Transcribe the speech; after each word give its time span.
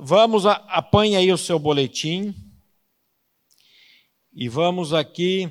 vamos, 0.00 0.46
apanhe 0.46 1.16
aí 1.16 1.32
o 1.32 1.38
seu 1.38 1.58
boletim. 1.58 2.34
E 4.32 4.48
vamos 4.48 4.94
aqui 4.94 5.50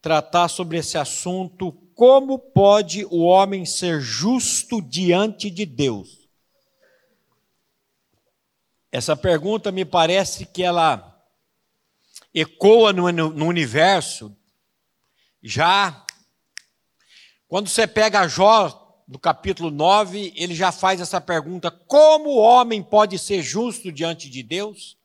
tratar 0.00 0.48
sobre 0.48 0.78
esse 0.78 0.96
assunto: 0.96 1.72
como 1.94 2.38
pode 2.38 3.04
o 3.06 3.22
homem 3.24 3.64
ser 3.66 4.00
justo 4.00 4.80
diante 4.80 5.50
de 5.50 5.66
Deus? 5.66 6.28
Essa 8.90 9.16
pergunta 9.16 9.72
me 9.72 9.84
parece 9.84 10.46
que 10.46 10.62
ela 10.62 11.10
ecoa 12.32 12.92
no, 12.92 13.10
no 13.10 13.46
universo 13.46 14.36
já. 15.42 16.04
Quando 17.48 17.68
você 17.68 17.86
pega 17.86 18.26
Jó, 18.26 18.83
no 19.06 19.18
capítulo 19.18 19.70
9, 19.70 20.32
ele 20.34 20.54
já 20.54 20.72
faz 20.72 21.00
essa 21.00 21.20
pergunta: 21.20 21.70
como 21.70 22.30
o 22.30 22.38
homem 22.38 22.82
pode 22.82 23.18
ser 23.18 23.42
justo 23.42 23.92
diante 23.92 24.30
de 24.30 24.42
Deus? 24.42 24.96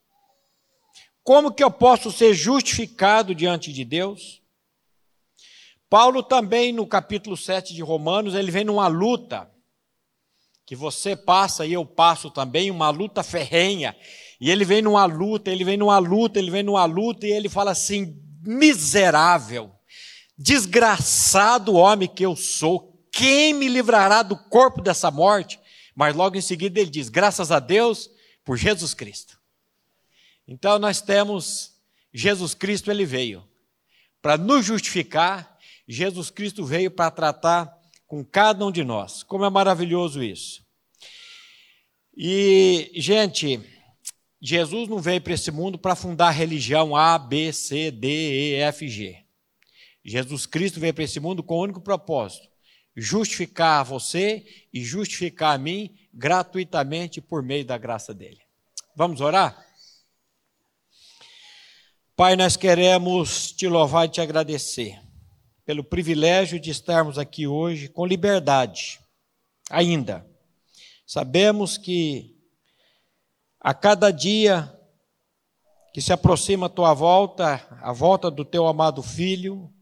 Como 1.24 1.52
que 1.52 1.64
eu 1.64 1.70
posso 1.70 2.12
ser 2.12 2.34
justificado 2.34 3.36
diante 3.36 3.72
de 3.72 3.84
Deus? 3.86 4.42
Paulo 5.90 6.24
também, 6.24 6.72
no 6.72 6.88
capítulo 6.88 7.36
7 7.36 7.74
de 7.74 7.82
Romanos, 7.82 8.36
ele 8.36 8.52
vem 8.52 8.64
numa 8.64 8.88
luta 8.88 9.52
que 10.66 10.76
você 10.76 11.16
passa 11.16 11.66
e 11.66 11.74
eu 11.74 11.84
passo 11.84 12.30
também, 12.30 12.70
uma 12.70 12.92
luta 12.92 13.24
ferrenha. 13.24 13.96
E 14.40 14.50
ele 14.52 14.64
vem 14.64 14.84
numa 14.84 15.06
luta, 15.06 15.50
ele 15.52 15.64
vem 15.64 15.78
numa 15.78 15.98
luta, 15.98 16.40
ele 16.40 16.52
vem 16.52 16.64
numa 16.64 16.86
luta 16.86 17.26
e 17.26 17.32
ele 17.32 17.50
fala 17.50 17.72
assim: 17.72 18.16
miserável, 18.44 19.72
desgraçado 20.38 21.74
homem 21.74 22.08
que 22.08 22.24
eu 22.24 22.36
sou, 22.36 22.89
quem 23.12 23.54
me 23.54 23.68
livrará 23.68 24.22
do 24.22 24.38
corpo 24.38 24.82
dessa 24.82 25.10
morte? 25.12 25.60
Mas 25.96 26.16
logo 26.16 26.38
em 26.38 26.42
seguida 26.42 26.80
ele 26.80 26.90
diz: 26.90 27.10
graças 27.10 27.52
a 27.52 27.60
Deus 27.60 28.10
por 28.44 28.58
Jesus 28.58 28.94
Cristo. 28.94 29.40
Então 30.48 30.80
nós 30.80 31.02
temos 31.02 31.74
Jesus 32.14 32.54
Cristo, 32.54 32.90
ele 32.90 33.06
veio 33.06 33.48
para 34.22 34.38
nos 34.38 34.66
justificar, 34.66 35.58
Jesus 35.88 36.30
Cristo 36.30 36.66
veio 36.66 36.92
para 36.92 37.12
tratar 37.12 37.78
com 38.08 38.24
cada 38.24 38.66
um 38.66 38.72
de 38.72 38.84
nós. 38.84 39.24
Como 39.24 39.46
é 39.46 39.50
maravilhoso 39.50 40.24
isso. 40.24 40.66
E, 42.18 42.92
gente, 42.96 43.62
Jesus 44.42 44.90
não 44.90 45.00
veio 45.00 45.22
para 45.22 45.34
esse 45.34 45.52
mundo 45.52 45.78
para 45.78 45.96
fundar 45.96 46.32
religião 46.32 46.96
A, 46.96 47.18
B, 47.18 47.54
C, 47.54 47.92
D, 47.92 48.08
E, 48.08 48.56
F, 48.56 48.88
G. 48.90 49.24
Jesus 50.04 50.46
Cristo 50.46 50.80
veio 50.80 50.94
para 50.94 51.04
esse 51.04 51.20
mundo 51.20 51.44
com 51.44 51.56
o 51.56 51.64
único 51.64 51.80
propósito: 51.80 52.49
justificar 53.00 53.84
você 53.84 54.46
e 54.74 54.84
justificar 54.84 55.56
a 55.56 55.58
mim 55.58 55.96
gratuitamente 56.14 57.22
por 57.22 57.42
meio 57.42 57.66
da 57.66 57.78
graça 57.78 58.14
dele. 58.14 58.42
Vamos 58.96 59.22
orar? 59.22 59.66
Pai, 62.16 62.36
nós 62.36 62.58
queremos 62.58 63.52
te 63.54 63.68
louvar 63.68 64.06
e 64.06 64.10
te 64.10 64.20
agradecer 64.20 65.02
pelo 65.66 65.84
privilégio 65.84 66.60
de 66.60 66.70
estarmos 66.70 67.18
aqui 67.18 67.48
hoje 67.48 67.88
com 67.88 68.06
liberdade, 68.06 69.00
ainda. 69.70 70.28
Sabemos 71.06 71.78
que 71.78 72.36
a 73.60 73.74
cada 73.74 74.12
dia 74.12 74.76
que 75.94 76.02
se 76.02 76.12
aproxima 76.12 76.66
a 76.66 76.70
tua 76.70 76.94
volta, 76.94 77.66
a 77.82 77.94
volta 77.94 78.30
do 78.30 78.44
teu 78.44 78.68
amado 78.68 79.02
filho, 79.02 79.74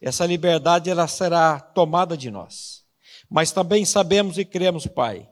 essa 0.00 0.24
liberdade 0.24 0.88
ela 0.88 1.06
será 1.06 1.60
tomada 1.60 2.16
de 2.16 2.30
nós. 2.30 2.84
Mas 3.28 3.52
também 3.52 3.84
sabemos 3.84 4.38
e 4.38 4.44
cremos, 4.44 4.86
Pai, 4.86 5.28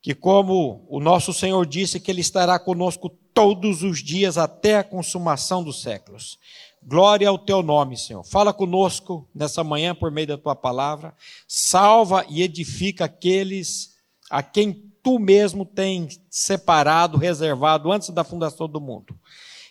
que 0.00 0.14
como 0.14 0.86
o 0.88 1.00
nosso 1.00 1.32
Senhor 1.32 1.66
disse 1.66 1.98
que 1.98 2.10
ele 2.10 2.20
estará 2.20 2.58
conosco 2.58 3.08
todos 3.34 3.82
os 3.82 4.02
dias 4.02 4.38
até 4.38 4.76
a 4.76 4.84
consumação 4.84 5.62
dos 5.64 5.82
séculos. 5.82 6.38
Glória 6.82 7.28
ao 7.28 7.38
teu 7.38 7.62
nome, 7.62 7.96
Senhor. 7.96 8.24
Fala 8.24 8.52
conosco 8.52 9.28
nessa 9.34 9.64
manhã 9.64 9.94
por 9.94 10.10
meio 10.10 10.28
da 10.28 10.38
tua 10.38 10.54
palavra. 10.54 11.14
Salva 11.46 12.24
e 12.28 12.42
edifica 12.42 13.06
aqueles 13.06 13.96
a 14.30 14.42
quem 14.42 14.72
tu 15.02 15.18
mesmo 15.18 15.64
tens 15.64 16.20
separado, 16.30 17.16
reservado 17.16 17.90
antes 17.90 18.10
da 18.10 18.22
fundação 18.22 18.68
do 18.68 18.80
mundo. 18.80 19.18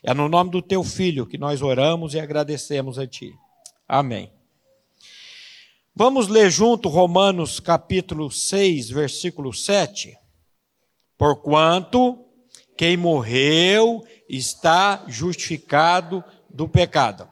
É 0.03 0.13
no 0.13 0.27
nome 0.27 0.51
do 0.51 0.61
teu 0.61 0.83
filho 0.83 1.25
que 1.25 1.37
nós 1.37 1.61
oramos 1.61 2.13
e 2.13 2.19
agradecemos 2.19 2.99
a 2.99 3.07
ti. 3.07 3.33
Amém. 3.87 4.29
Vamos 5.95 6.27
ler 6.27 6.51
junto 6.51 6.89
Romanos 6.89 7.59
capítulo 7.59 8.29
6, 8.29 8.89
versículo 8.89 9.53
7. 9.53 10.17
Porquanto 11.17 12.19
quem 12.75 12.97
morreu 12.97 14.05
está 14.27 15.05
justificado 15.07 16.23
do 16.49 16.67
pecado. 16.67 17.27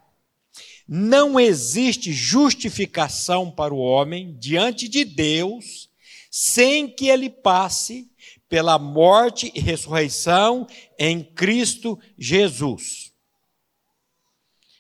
Não 0.88 1.39
existe 1.39 2.13
justificação 2.13 3.51
para 3.51 3.73
o 3.73 3.79
homem 3.79 4.35
diante 4.39 4.87
de 4.87 5.03
Deus 5.03 5.89
sem 6.31 6.87
que 6.87 7.07
ele 7.07 7.29
passe 7.29 8.09
pela 8.47 8.79
morte 8.79 9.51
e 9.53 9.59
ressurreição 9.59 10.67
em 10.97 11.23
Cristo 11.23 11.99
Jesus. 12.17 13.04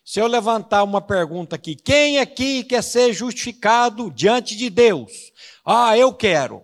Se 0.05 0.19
eu 0.19 0.27
levantar 0.27 0.83
uma 0.83 1.01
pergunta 1.01 1.55
aqui, 1.55 1.75
quem 1.75 2.19
aqui 2.19 2.63
quer 2.63 2.83
ser 2.83 3.11
justificado 3.11 4.11
diante 4.11 4.55
de 4.55 4.69
Deus? 4.69 5.11
Ah, 5.65 5.97
eu 5.97 6.13
quero. 6.13 6.61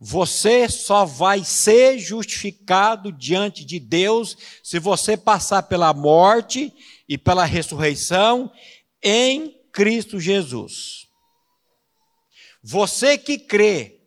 Você 0.00 0.66
só 0.66 1.04
vai 1.04 1.44
ser 1.44 1.98
justificado 1.98 3.12
diante 3.12 3.66
de 3.66 3.78
Deus 3.78 4.34
se 4.62 4.78
você 4.78 5.14
passar 5.14 5.64
pela 5.64 5.92
morte 5.92 6.72
e 7.06 7.18
pela 7.18 7.44
ressurreição 7.44 8.50
em 9.02 9.54
Cristo 9.70 10.18
Jesus. 10.18 11.06
Você 12.62 13.18
que 13.18 13.38
crê, 13.38 14.00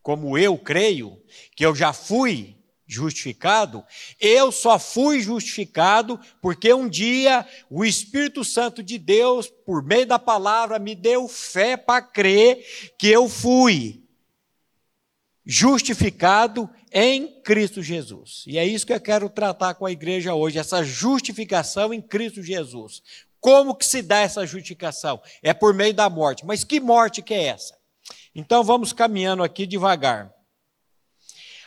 como 0.00 0.38
eu 0.38 0.56
creio, 0.56 1.20
que 1.54 1.66
eu 1.66 1.74
já 1.74 1.92
fui 1.92 2.53
justificado, 2.86 3.84
eu 4.20 4.52
só 4.52 4.78
fui 4.78 5.20
justificado 5.20 6.20
porque 6.40 6.72
um 6.72 6.88
dia 6.88 7.46
o 7.70 7.84
Espírito 7.84 8.44
Santo 8.44 8.82
de 8.82 8.98
Deus, 8.98 9.48
por 9.64 9.82
meio 9.82 10.06
da 10.06 10.18
palavra, 10.18 10.78
me 10.78 10.94
deu 10.94 11.26
fé 11.28 11.76
para 11.76 12.02
crer 12.02 12.64
que 12.98 13.08
eu 13.08 13.28
fui 13.28 14.02
justificado 15.44 16.70
em 16.92 17.40
Cristo 17.42 17.82
Jesus. 17.82 18.44
E 18.46 18.58
é 18.58 18.66
isso 18.66 18.86
que 18.86 18.92
eu 18.92 19.00
quero 19.00 19.28
tratar 19.28 19.74
com 19.74 19.84
a 19.84 19.92
igreja 19.92 20.34
hoje, 20.34 20.58
essa 20.58 20.82
justificação 20.82 21.92
em 21.92 22.00
Cristo 22.00 22.42
Jesus. 22.42 23.02
Como 23.40 23.74
que 23.74 23.84
se 23.84 24.00
dá 24.00 24.20
essa 24.20 24.46
justificação? 24.46 25.20
É 25.42 25.52
por 25.52 25.74
meio 25.74 25.92
da 25.92 26.08
morte. 26.08 26.46
Mas 26.46 26.64
que 26.64 26.80
morte 26.80 27.20
que 27.20 27.34
é 27.34 27.44
essa? 27.44 27.76
Então 28.34 28.64
vamos 28.64 28.92
caminhando 28.92 29.42
aqui 29.42 29.66
devagar. 29.66 30.32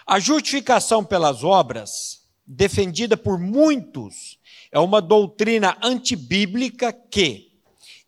A 0.10 0.22
justificação 0.22 1.04
pelas 1.04 1.44
obras, 1.44 2.22
defendida 2.46 3.18
por 3.18 3.38
muitos, 3.38 4.40
é 4.72 4.80
uma 4.80 5.02
doutrina 5.02 5.78
antibíblica 5.84 6.94
que, 6.94 7.52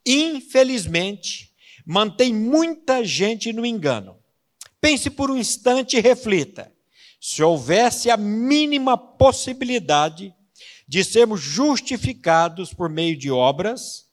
infelizmente, 0.05 1.51
mantém 1.85 2.33
muita 2.33 3.03
gente 3.03 3.51
no 3.51 3.65
engano. 3.65 4.17
Pense 4.79 5.09
por 5.09 5.29
um 5.29 5.35
instante 5.35 5.97
e 5.97 5.99
reflita. 5.99 6.71
Se 7.19 7.43
houvesse 7.43 8.09
a 8.09 8.15
mínima 8.15 8.97
possibilidade 8.97 10.33
de 10.87 11.03
sermos 11.03 11.41
justificados 11.41 12.73
por 12.73 12.89
meio 12.89 13.17
de 13.17 13.29
obras, 13.29 14.05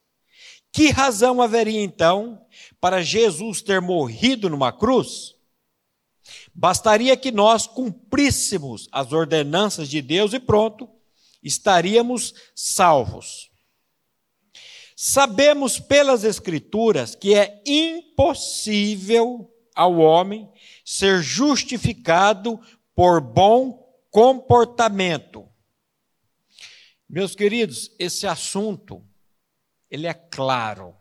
que 0.73 0.91
razão 0.91 1.41
haveria 1.41 1.85
então 1.85 2.45
para 2.81 3.01
Jesus 3.01 3.63
ter 3.63 3.81
morrido 3.81 4.51
numa 4.51 4.73
cruz? 4.73 5.36
Bastaria 6.59 7.15
que 7.19 7.31
nós 7.31 7.67
cumpríssemos 7.67 8.89
as 8.91 9.13
ordenanças 9.13 9.91
de 9.91 10.01
Deus 10.01 10.33
e 10.33 10.41
pronto, 10.41 10.89
estaríamos 11.43 12.33
salvos. 12.55 13.51
Sabemos 14.97 15.79
pelas 15.79 16.25
Escrituras 16.25 17.15
que 17.15 17.35
é 17.35 17.63
impossível 17.67 19.55
ao 19.75 19.99
homem 19.99 20.51
ser 20.83 21.21
justificado 21.23 22.59
por 22.95 23.21
bom 23.21 23.87
comportamento. 24.11 25.47
Meus 27.07 27.35
queridos, 27.35 27.95
esse 27.99 28.27
assunto, 28.27 29.07
ele 29.91 30.07
é 30.07 30.15
claro. 30.15 30.97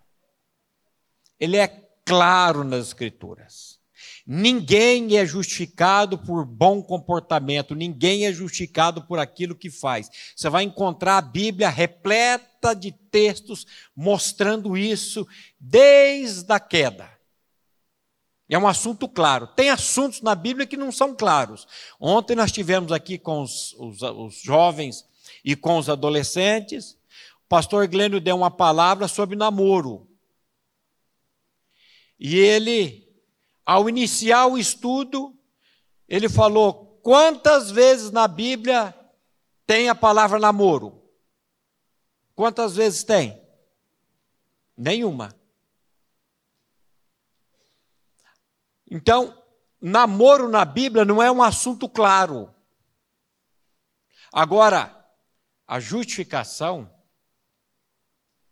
Ele 1.39 1.55
é 1.55 1.69
claro 2.03 2.65
nas 2.65 2.87
Escrituras. 2.87 3.84
Ninguém 4.27 5.17
é 5.17 5.25
justificado 5.25 6.17
por 6.17 6.45
bom 6.45 6.81
comportamento, 6.81 7.75
ninguém 7.75 8.25
é 8.25 8.33
justificado 8.33 9.03
por 9.03 9.19
aquilo 9.19 9.53
que 9.53 9.69
faz. 9.69 10.09
Você 10.35 10.49
vai 10.49 10.63
encontrar 10.63 11.17
a 11.17 11.21
Bíblia 11.21 11.69
repleta 11.69 12.75
de 12.75 12.91
textos 12.91 13.67
mostrando 13.95 14.75
isso 14.75 15.27
desde 15.59 16.51
a 16.51 16.59
queda. 16.59 17.15
É 18.49 18.57
um 18.57 18.67
assunto 18.67 19.07
claro. 19.07 19.47
Tem 19.47 19.69
assuntos 19.69 20.21
na 20.21 20.33
Bíblia 20.33 20.65
que 20.65 20.77
não 20.77 20.91
são 20.91 21.15
claros. 21.15 21.67
Ontem 21.99 22.35
nós 22.35 22.51
tivemos 22.51 22.91
aqui 22.91 23.17
com 23.17 23.41
os, 23.41 23.73
os, 23.73 24.01
os 24.01 24.41
jovens 24.41 25.05
e 25.43 25.55
com 25.55 25.77
os 25.77 25.89
adolescentes. 25.89 26.97
O 27.45 27.47
pastor 27.47 27.87
Glênio 27.87 28.19
deu 28.19 28.35
uma 28.35 28.51
palavra 28.51 29.07
sobre 29.07 29.35
namoro. 29.35 30.07
E 32.19 32.35
ele, 32.35 33.04
ao 33.65 33.89
iniciar 33.89 34.45
o 34.45 34.57
estudo, 34.57 35.35
ele 36.07 36.29
falou: 36.29 36.99
quantas 37.01 37.71
vezes 37.71 38.11
na 38.11 38.27
Bíblia 38.27 38.93
tem 39.65 39.89
a 39.89 39.95
palavra 39.95 40.37
namoro? 40.37 41.01
Quantas 42.35 42.75
vezes 42.75 43.03
tem? 43.03 43.41
Nenhuma. 44.77 45.33
Então, 48.89 49.41
namoro 49.81 50.47
na 50.47 50.63
Bíblia 50.63 51.03
não 51.03 51.23
é 51.23 51.31
um 51.31 51.41
assunto 51.41 51.89
claro. 51.89 52.53
Agora, 54.31 54.93
a 55.65 55.79
justificação 55.79 56.91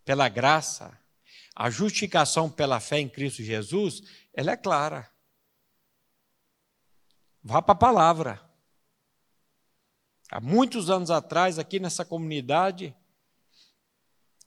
pela 0.06 0.28
graça, 0.30 0.98
a 1.56 1.70
justificação 1.70 2.50
pela 2.50 2.80
fé 2.80 3.00
em 3.00 3.10
Cristo 3.10 3.44
Jesus, 3.44 4.02
ela 4.34 4.52
é 4.52 4.58
clara. 4.58 5.10
Vá 7.44 7.62
para 7.62 7.74
a 7.74 7.78
palavra. 7.78 8.54
Há 10.32 10.40
muitos 10.42 10.90
anos 10.90 11.12
atrás, 11.12 11.60
aqui 11.60 11.80
nessa 11.80 12.04
comunidade, 12.04 12.96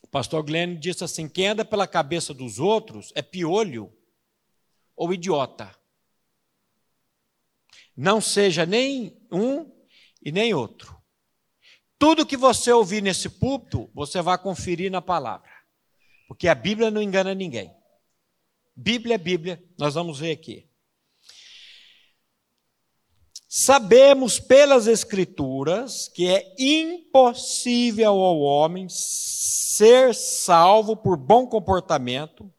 o 0.03 0.07
pastor 0.09 0.43
Glenn 0.43 0.77
disse 0.79 1.05
assim: 1.05 1.29
quem 1.29 1.49
anda 1.49 1.65
pela 1.65 1.87
cabeça 1.87 2.35
dos 2.35 2.59
outros 2.59 3.13
é 3.15 3.23
piolho 3.23 3.93
ou 4.97 5.13
idiota. 5.13 5.73
Não 7.97 8.21
seja 8.21 8.67
nem 8.67 9.17
um 9.31 9.71
e 10.23 10.33
nem 10.33 10.53
outro. 10.53 10.97
Tudo 11.99 12.27
que 12.27 12.37
você 12.37 12.73
ouvir 12.73 13.03
nesse 13.03 13.29
púlpito, 13.29 13.91
você 13.95 14.21
vai 14.21 14.37
conferir 14.37 14.91
na 14.91 15.01
palavra. 15.01 15.51
Porque 16.29 16.49
a 16.49 16.55
Bíblia 16.55 16.91
não 16.91 17.01
engana 17.01 17.35
ninguém. 17.35 17.75
Bíblia 18.77 19.15
é 19.15 19.19
Bíblia, 19.19 19.65
nós 19.79 19.95
vamos 19.95 20.19
ver 20.19 20.33
aqui. 20.33 20.69
Sabemos 23.49 24.39
pelas 24.39 24.87
Escrituras 24.87 26.09
que 26.09 26.29
é 26.29 26.55
impossível 26.59 28.13
ao 28.13 28.39
homem 28.39 28.87
ser 28.91 30.15
salvo 30.15 30.95
por 30.95 31.17
bom 31.17 31.47
comportamento, 31.47 32.53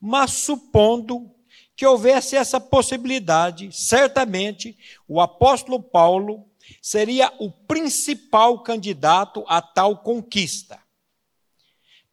mas 0.00 0.32
supondo 0.32 1.30
que 1.76 1.86
houvesse 1.86 2.34
essa 2.34 2.58
possibilidade, 2.60 3.70
certamente 3.70 4.76
o 5.06 5.20
apóstolo 5.20 5.80
Paulo 5.80 6.50
seria 6.82 7.32
o 7.38 7.50
principal 7.50 8.62
candidato 8.64 9.44
a 9.46 9.62
tal 9.62 10.02
conquista. 10.02 10.82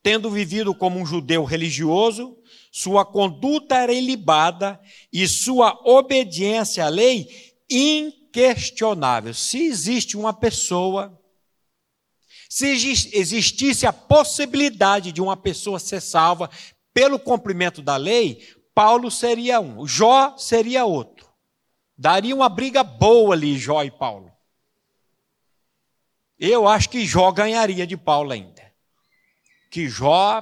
Tendo 0.03 0.30
vivido 0.30 0.75
como 0.75 1.00
um 1.00 1.06
judeu 1.06 1.44
religioso, 1.44 2.38
sua 2.71 3.05
conduta 3.05 3.75
era 3.75 3.93
ilibada 3.93 4.79
e 5.11 5.27
sua 5.27 5.79
obediência 5.83 6.85
à 6.85 6.89
lei 6.89 7.55
inquestionável. 7.69 9.33
Se 9.33 9.65
existe 9.65 10.15
uma 10.15 10.33
pessoa, 10.33 11.19
se 12.49 12.67
existisse 12.67 13.85
a 13.85 13.93
possibilidade 13.93 15.11
de 15.11 15.21
uma 15.21 15.35
pessoa 15.35 15.79
ser 15.79 16.01
salva 16.01 16.49
pelo 16.93 17.19
cumprimento 17.19 17.81
da 17.81 17.95
lei, 17.97 18.47
Paulo 18.73 19.09
seria 19.09 19.59
um, 19.59 19.87
Jó 19.87 20.37
seria 20.37 20.85
outro. 20.85 21.27
Daria 21.97 22.35
uma 22.35 22.47
briga 22.47 22.83
boa 22.83 23.33
ali, 23.33 23.57
Jó 23.57 23.83
e 23.83 23.89
Paulo. 23.89 24.31
Eu 26.39 26.67
acho 26.67 26.89
que 26.89 27.05
Jó 27.05 27.31
ganharia 27.31 27.87
de 27.87 27.97
Paulo 27.97 28.31
ainda. 28.31 28.71
Que 29.71 29.89
Jó, 29.89 30.41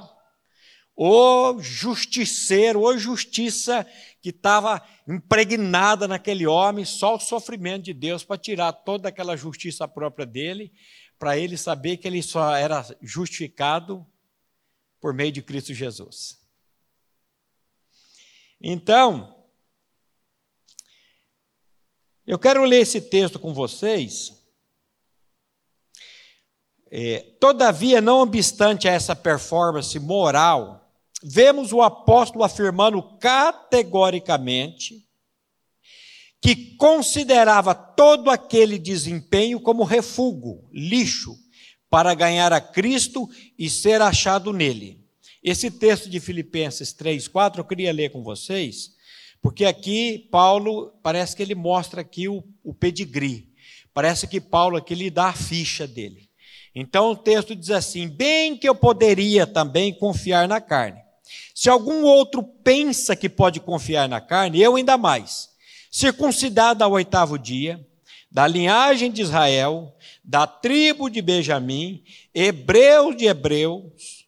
o 0.96 1.60
justiceiro, 1.60 2.80
o 2.80 2.96
justiça 2.96 3.86
que 4.22 4.30
estava 4.30 4.82
impregnada 5.06 6.08
naquele 6.08 6.46
homem, 6.46 6.86
só 6.86 7.16
o 7.16 7.20
sofrimento 7.20 7.84
de 7.84 7.92
Deus 7.92 8.24
para 8.24 8.38
tirar 8.38 8.72
toda 8.72 9.10
aquela 9.10 9.36
justiça 9.36 9.86
própria 9.86 10.24
dele, 10.24 10.72
para 11.18 11.36
ele 11.36 11.58
saber 11.58 11.98
que 11.98 12.08
ele 12.08 12.22
só 12.22 12.56
era 12.56 12.84
justificado 13.02 14.06
por 14.98 15.12
meio 15.12 15.30
de 15.30 15.42
Cristo 15.42 15.74
Jesus. 15.74 16.40
Então, 18.58 19.36
eu 22.26 22.38
quero 22.38 22.64
ler 22.64 22.80
esse 22.80 23.02
texto 23.02 23.38
com 23.38 23.52
vocês 23.52 24.46
é, 26.90 27.20
todavia, 27.38 28.00
não 28.00 28.20
obstante 28.20 28.88
essa 28.88 29.14
performance 29.14 29.98
moral, 29.98 30.85
vemos 31.28 31.72
o 31.72 31.82
apóstolo 31.82 32.44
afirmando 32.44 33.02
categoricamente 33.18 35.04
que 36.40 36.76
considerava 36.76 37.74
todo 37.74 38.30
aquele 38.30 38.78
desempenho 38.78 39.58
como 39.58 39.82
refúgio, 39.82 40.62
lixo, 40.72 41.36
para 41.90 42.14
ganhar 42.14 42.52
a 42.52 42.60
Cristo 42.60 43.28
e 43.58 43.68
ser 43.68 44.00
achado 44.00 44.52
nele. 44.52 45.04
Esse 45.42 45.70
texto 45.70 46.08
de 46.08 46.20
Filipenses 46.20 46.92
3, 46.92 47.26
4, 47.26 47.60
eu 47.60 47.64
queria 47.64 47.92
ler 47.92 48.10
com 48.10 48.22
vocês, 48.22 48.90
porque 49.42 49.64
aqui 49.64 50.28
Paulo, 50.30 50.92
parece 51.02 51.34
que 51.34 51.42
ele 51.42 51.54
mostra 51.54 52.02
aqui 52.02 52.28
o, 52.28 52.44
o 52.62 52.72
pedigree. 52.72 53.48
Parece 53.92 54.28
que 54.28 54.40
Paulo 54.40 54.76
aqui 54.76 54.94
lhe 54.94 55.10
dá 55.10 55.28
a 55.28 55.32
ficha 55.32 55.86
dele. 55.86 56.28
Então 56.74 57.10
o 57.10 57.16
texto 57.16 57.56
diz 57.56 57.70
assim: 57.70 58.06
bem 58.06 58.56
que 58.56 58.68
eu 58.68 58.74
poderia 58.74 59.46
também 59.46 59.92
confiar 59.92 60.46
na 60.46 60.60
carne. 60.60 61.05
Se 61.56 61.70
algum 61.70 62.02
outro 62.02 62.42
pensa 62.42 63.16
que 63.16 63.30
pode 63.30 63.60
confiar 63.60 64.06
na 64.10 64.20
carne, 64.20 64.60
eu 64.60 64.76
ainda 64.76 64.98
mais. 64.98 65.48
Circuncidado 65.90 66.84
ao 66.84 66.92
oitavo 66.92 67.38
dia, 67.38 67.82
da 68.30 68.46
linhagem 68.46 69.10
de 69.10 69.22
Israel, 69.22 69.96
da 70.22 70.46
tribo 70.46 71.08
de 71.08 71.22
Benjamim, 71.22 72.04
hebreu 72.34 73.14
de 73.14 73.24
hebreus, 73.24 74.26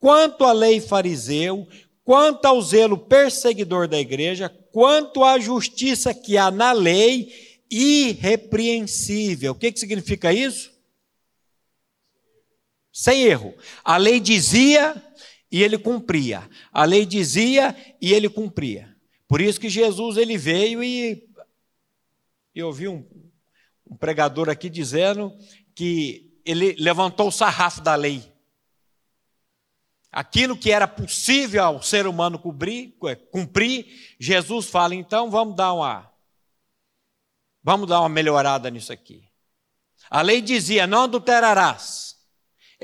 quanto 0.00 0.42
à 0.42 0.50
lei 0.50 0.80
fariseu, 0.80 1.64
quanto 2.02 2.44
ao 2.46 2.60
zelo 2.60 2.98
perseguidor 2.98 3.86
da 3.86 4.00
igreja, 4.00 4.48
quanto 4.72 5.22
à 5.22 5.38
justiça 5.38 6.12
que 6.12 6.36
há 6.36 6.50
na 6.50 6.72
lei, 6.72 7.60
irrepreensível. 7.70 9.52
O 9.52 9.54
que, 9.54 9.70
que 9.70 9.78
significa 9.78 10.32
isso? 10.32 10.74
sem 12.94 13.24
erro. 13.24 13.52
A 13.82 13.96
lei 13.96 14.20
dizia 14.20 14.94
e 15.54 15.62
ele 15.62 15.78
cumpria. 15.78 16.50
A 16.72 16.84
lei 16.84 17.06
dizia 17.06 17.76
e 18.02 18.12
ele 18.12 18.28
cumpria. 18.28 18.92
Por 19.28 19.40
isso 19.40 19.60
que 19.60 19.68
Jesus 19.68 20.16
ele 20.16 20.36
veio 20.36 20.82
e 20.82 21.28
eu 22.52 22.66
ouvi 22.66 22.88
um, 22.88 23.08
um 23.88 23.96
pregador 23.96 24.48
aqui 24.48 24.68
dizendo 24.68 25.32
que 25.72 26.36
ele 26.44 26.72
levantou 26.72 27.28
o 27.28 27.32
sarrafo 27.32 27.80
da 27.80 27.94
lei. 27.94 28.34
Aquilo 30.10 30.56
que 30.56 30.72
era 30.72 30.88
possível 30.88 31.62
ao 31.62 31.80
ser 31.80 32.08
humano 32.08 32.36
cumprir, 32.36 32.92
cumprir, 33.30 34.16
Jesus 34.18 34.66
fala, 34.66 34.96
então 34.96 35.30
vamos 35.30 35.54
dar 35.54 35.72
uma 35.72 36.12
vamos 37.62 37.88
dar 37.88 38.00
uma 38.00 38.08
melhorada 38.08 38.68
nisso 38.70 38.92
aqui. 38.92 39.22
A 40.10 40.20
lei 40.20 40.42
dizia: 40.42 40.84
não 40.84 41.04
adulterarás. 41.04 42.13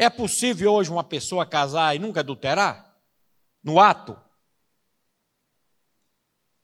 É 0.01 0.09
possível 0.09 0.73
hoje 0.73 0.91
uma 0.91 1.05
pessoa 1.05 1.45
casar 1.45 1.95
e 1.95 1.99
nunca 1.99 2.21
adulterar? 2.21 2.97
No 3.63 3.79
ato? 3.79 4.19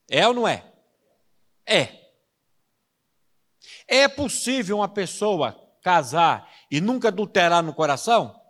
É 0.09 0.27
ou 0.27 0.33
não 0.33 0.49
é? 0.49 0.73
É. 1.67 2.15
É 3.87 4.09
possível 4.09 4.79
uma 4.79 4.89
pessoa 4.89 5.53
casar 5.83 6.51
e 6.71 6.81
nunca 6.81 7.09
adulterar 7.09 7.63
no 7.63 7.75
coração? 7.75 8.41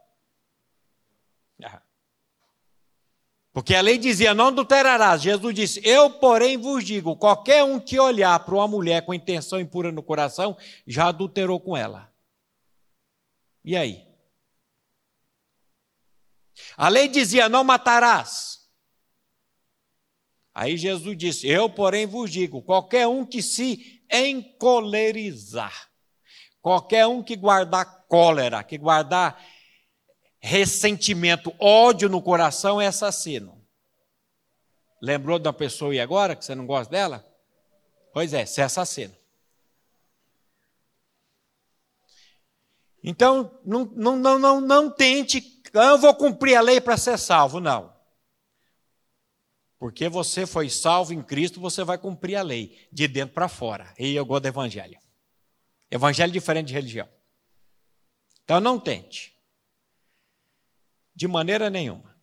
Porque 3.52 3.74
a 3.74 3.80
lei 3.80 3.98
dizia: 3.98 4.34
não 4.34 4.48
adulterarás. 4.48 5.20
Jesus 5.20 5.52
disse: 5.52 5.80
Eu, 5.82 6.10
porém, 6.10 6.56
vos 6.56 6.84
digo: 6.84 7.16
qualquer 7.16 7.64
um 7.64 7.80
que 7.80 7.98
olhar 7.98 8.38
para 8.44 8.54
uma 8.54 8.68
mulher 8.68 9.04
com 9.04 9.12
intenção 9.12 9.58
impura 9.58 9.90
no 9.90 10.02
coração, 10.02 10.56
já 10.86 11.08
adulterou 11.08 11.58
com 11.58 11.76
ela. 11.76 12.08
E 13.64 13.76
aí? 13.76 14.05
A 16.76 16.88
lei 16.88 17.08
dizia: 17.08 17.48
não 17.48 17.64
matarás. 17.64 18.66
Aí 20.54 20.76
Jesus 20.76 21.16
disse: 21.16 21.48
Eu, 21.48 21.70
porém, 21.70 22.06
vos 22.06 22.30
digo: 22.30 22.62
qualquer 22.62 23.06
um 23.06 23.24
que 23.24 23.42
se 23.42 24.02
encolerizar, 24.10 25.90
qualquer 26.60 27.06
um 27.06 27.22
que 27.22 27.36
guardar 27.36 28.06
cólera, 28.08 28.62
que 28.62 28.78
guardar 28.78 29.42
ressentimento, 30.38 31.54
ódio 31.58 32.08
no 32.08 32.22
coração, 32.22 32.80
é 32.80 32.86
assassino. 32.86 33.56
Lembrou 35.02 35.38
da 35.38 35.52
pessoa 35.52 35.94
e 35.94 36.00
agora 36.00 36.36
que 36.36 36.44
você 36.44 36.54
não 36.54 36.66
gosta 36.66 36.90
dela? 36.90 37.26
Pois 38.12 38.32
é, 38.32 38.46
você 38.46 38.60
é 38.60 38.64
assassino. 38.64 39.14
Então, 43.02 43.60
não, 43.64 43.84
não, 43.94 44.16
não, 44.16 44.38
não, 44.38 44.60
não 44.60 44.90
tente, 44.90 45.40
ah, 45.78 45.92
eu 45.92 45.98
vou 45.98 46.14
cumprir 46.14 46.56
a 46.56 46.60
lei 46.60 46.80
para 46.80 46.96
ser 46.96 47.18
salvo. 47.18 47.60
Não. 47.60 47.94
Porque 49.78 50.08
você 50.08 50.46
foi 50.46 50.70
salvo 50.70 51.12
em 51.12 51.22
Cristo, 51.22 51.60
você 51.60 51.84
vai 51.84 51.98
cumprir 51.98 52.36
a 52.36 52.42
lei, 52.42 52.88
de 52.90 53.06
dentro 53.06 53.34
para 53.34 53.48
fora. 53.48 53.92
E 53.98 54.14
eu 54.14 54.24
gosto 54.24 54.42
do 54.42 54.48
Evangelho. 54.48 54.98
Evangelho 55.90 56.32
diferente 56.32 56.68
de 56.68 56.74
religião. 56.74 57.08
Então 58.44 58.60
não 58.60 58.78
tente. 58.78 59.36
De 61.14 61.28
maneira 61.28 61.68
nenhuma. 61.68 62.16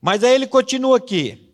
Mas 0.00 0.24
aí 0.24 0.34
ele 0.34 0.46
continua 0.46 0.96
aqui. 0.96 1.49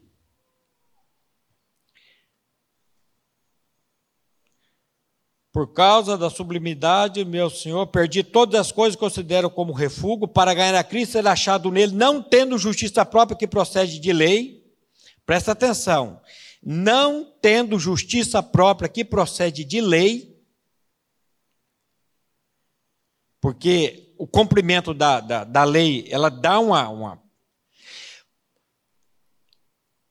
Por 5.57 5.69
causa 5.69 6.19
da 6.19 6.29
sublimidade, 6.29 7.25
meu 7.25 7.49
Senhor, 7.49 7.87
perdi 7.87 8.23
todas 8.23 8.61
as 8.61 8.71
coisas 8.71 8.95
que 8.95 9.01
considero 9.01 9.49
como 9.49 9.73
refúgio 9.73 10.29
para 10.29 10.53
ganhar 10.53 10.75
a 10.75 10.85
Cristo 10.85 11.13
ser 11.13 11.27
achado 11.27 11.71
nele, 11.71 11.95
não 11.95 12.23
tendo 12.23 12.59
justiça 12.59 13.07
própria 13.07 13.39
que 13.39 13.47
procede 13.47 13.99
de 13.99 14.13
lei. 14.13 14.63
Presta 15.25 15.53
atenção. 15.53 16.21
Não 16.63 17.33
tendo 17.41 17.79
justiça 17.79 18.43
própria 18.43 18.87
que 18.87 19.03
procede 19.03 19.65
de 19.65 19.81
lei, 19.81 20.39
porque 23.41 24.13
o 24.19 24.27
cumprimento 24.27 24.93
da, 24.93 25.21
da, 25.21 25.43
da 25.43 25.65
lei, 25.65 26.07
ela 26.11 26.29
dá 26.29 26.61
uma, 26.61 26.87
uma 26.91 27.23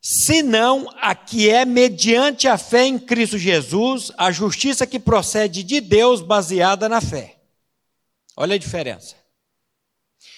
senão 0.08 0.88
a 1.02 1.16
que 1.16 1.50
é 1.50 1.66
mediante 1.66 2.48
a 2.48 2.60
fé 2.60 2.86
em 2.86 3.00
Cristo 3.00 3.40
Jesus, 3.40 4.12
a 4.16 4.32
justiça 4.32 4.86
que 4.86 5.00
procede 5.00 5.64
de 5.64 5.82
Deus 5.82 6.22
baseada 6.22 6.88
na 6.88 7.02
fé. 7.02 7.38
Olha 8.38 8.54
a 8.54 8.60
diferença. 8.60 9.16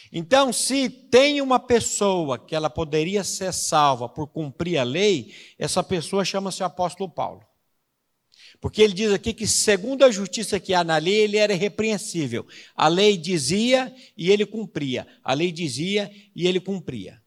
Então, 0.10 0.54
se 0.54 0.90
tem 0.90 1.42
uma 1.42 1.60
pessoa 1.60 2.40
que 2.40 2.56
ela 2.56 2.70
poderia 2.70 3.26
ser 3.26 3.52
salva 3.52 4.08
por 4.08 4.28
cumprir 4.28 4.78
a 4.78 4.84
lei, 4.84 5.36
essa 5.60 5.84
pessoa 5.84 6.24
chama-se 6.24 6.64
apóstolo 6.64 7.10
Paulo. 7.10 7.42
Porque 8.62 8.82
ele 8.82 8.94
diz 8.94 9.12
aqui 9.12 9.34
que, 9.34 9.46
segundo 9.46 10.06
a 10.06 10.10
justiça 10.10 10.62
que 10.62 10.74
há 10.74 10.82
na 10.82 10.96
lei, 10.96 11.16
ele 11.16 11.36
era 11.36 11.52
irrepreensível. 11.52 12.48
A 12.74 12.88
lei 12.88 13.18
dizia 13.18 13.94
e 14.16 14.32
ele 14.32 14.46
cumpria. 14.46 15.06
A 15.22 15.34
lei 15.34 15.52
dizia 15.52 16.10
e 16.34 16.48
ele 16.48 16.62
cumpria. 16.62 17.22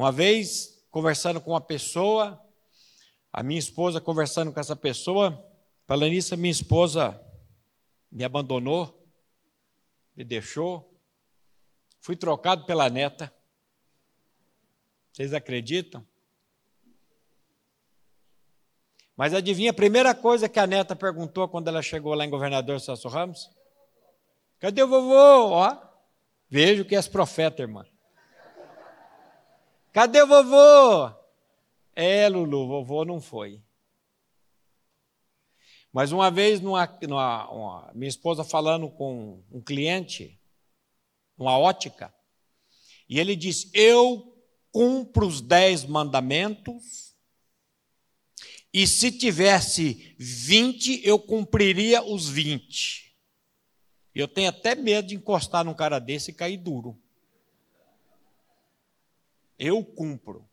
Uma 0.00 0.10
vez, 0.10 0.82
conversando 0.90 1.42
com 1.42 1.50
uma 1.50 1.60
pessoa, 1.60 2.42
a 3.30 3.42
minha 3.42 3.58
esposa 3.58 4.00
conversando 4.00 4.50
com 4.50 4.58
essa 4.58 4.74
pessoa, 4.74 5.46
falando 5.86 6.14
isso, 6.14 6.34
minha 6.38 6.50
esposa 6.50 7.22
me 8.10 8.24
abandonou, 8.24 9.06
me 10.16 10.24
deixou, 10.24 10.98
fui 12.00 12.16
trocado 12.16 12.64
pela 12.64 12.88
neta. 12.88 13.30
Vocês 15.12 15.34
acreditam? 15.34 16.02
Mas 19.14 19.34
adivinha 19.34 19.70
a 19.70 19.74
primeira 19.74 20.14
coisa 20.14 20.48
que 20.48 20.58
a 20.58 20.66
neta 20.66 20.96
perguntou 20.96 21.46
quando 21.46 21.68
ela 21.68 21.82
chegou 21.82 22.14
lá 22.14 22.24
em 22.24 22.30
Governador 22.30 22.80
Celso 22.80 23.06
Ramos? 23.06 23.50
Cadê 24.58 24.82
o 24.82 24.88
vovô? 24.88 25.50
Ó, 25.50 25.76
vejo 26.48 26.86
que 26.86 26.96
és 26.96 27.06
profeta, 27.06 27.60
irmã. 27.60 27.84
Cadê 29.92 30.24
vovô? 30.24 31.12
É, 31.94 32.28
Lulu, 32.28 32.68
vovô 32.68 33.04
não 33.04 33.20
foi. 33.20 33.60
Mas 35.92 36.12
uma 36.12 36.30
vez, 36.30 36.60
numa, 36.60 36.86
numa, 37.02 37.50
uma, 37.50 37.92
minha 37.94 38.08
esposa 38.08 38.44
falando 38.44 38.88
com 38.88 39.42
um 39.50 39.60
cliente, 39.60 40.40
uma 41.36 41.58
ótica, 41.58 42.14
e 43.08 43.18
ele 43.18 43.34
disse: 43.34 43.70
Eu 43.74 44.32
cumpro 44.70 45.26
os 45.26 45.40
dez 45.40 45.84
mandamentos, 45.84 47.16
e 48.72 48.86
se 48.86 49.10
tivesse 49.10 50.14
vinte, 50.16 51.00
eu 51.04 51.18
cumpriria 51.18 52.02
os 52.04 52.28
vinte. 52.28 53.16
Eu 54.14 54.28
tenho 54.28 54.48
até 54.48 54.76
medo 54.76 55.08
de 55.08 55.16
encostar 55.16 55.64
num 55.64 55.74
cara 55.74 55.98
desse 55.98 56.30
e 56.30 56.34
cair 56.34 56.56
duro. 56.56 56.96
Eu 59.60 59.84
cumpro. 59.84 60.48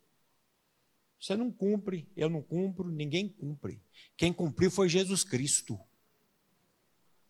Você 1.17 1.33
não 1.33 1.49
cumpre, 1.49 2.11
eu 2.15 2.29
não 2.29 2.41
cumpro, 2.41 2.89
ninguém 2.89 3.29
cumpre. 3.29 3.81
Quem 4.17 4.33
cumpriu 4.33 4.69
foi 4.69 4.89
Jesus 4.89 5.23
Cristo. 5.23 5.79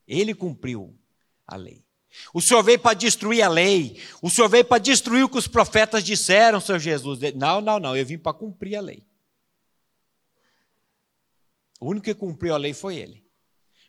Ele 0.08 0.34
cumpriu 0.34 1.00
a 1.46 1.56
lei. 1.56 1.86
O 2.34 2.42
Senhor 2.42 2.64
veio 2.64 2.80
para 2.80 2.96
destruir 2.96 3.44
a 3.44 3.48
lei. 3.48 4.02
O 4.24 4.30
Senhor 4.30 4.50
veio 4.50 4.66
para 4.66 4.82
destruir 4.82 5.24
o 5.24 5.30
que 5.30 5.38
os 5.38 5.48
profetas 5.48 6.04
disseram, 6.04 6.60
Senhor 6.60 6.80
Jesus. 6.80 7.20
Não, 7.36 7.62
não, 7.62 7.80
não. 7.80 7.96
Eu 7.96 8.06
vim 8.06 8.18
para 8.18 8.34
cumprir 8.34 8.76
a 8.76 8.82
lei. 8.82 9.06
O 11.80 11.92
único 11.92 12.06
que 12.06 12.16
cumpriu 12.16 12.56
a 12.56 12.58
lei 12.58 12.74
foi 12.74 12.98
Ele. 12.98 13.27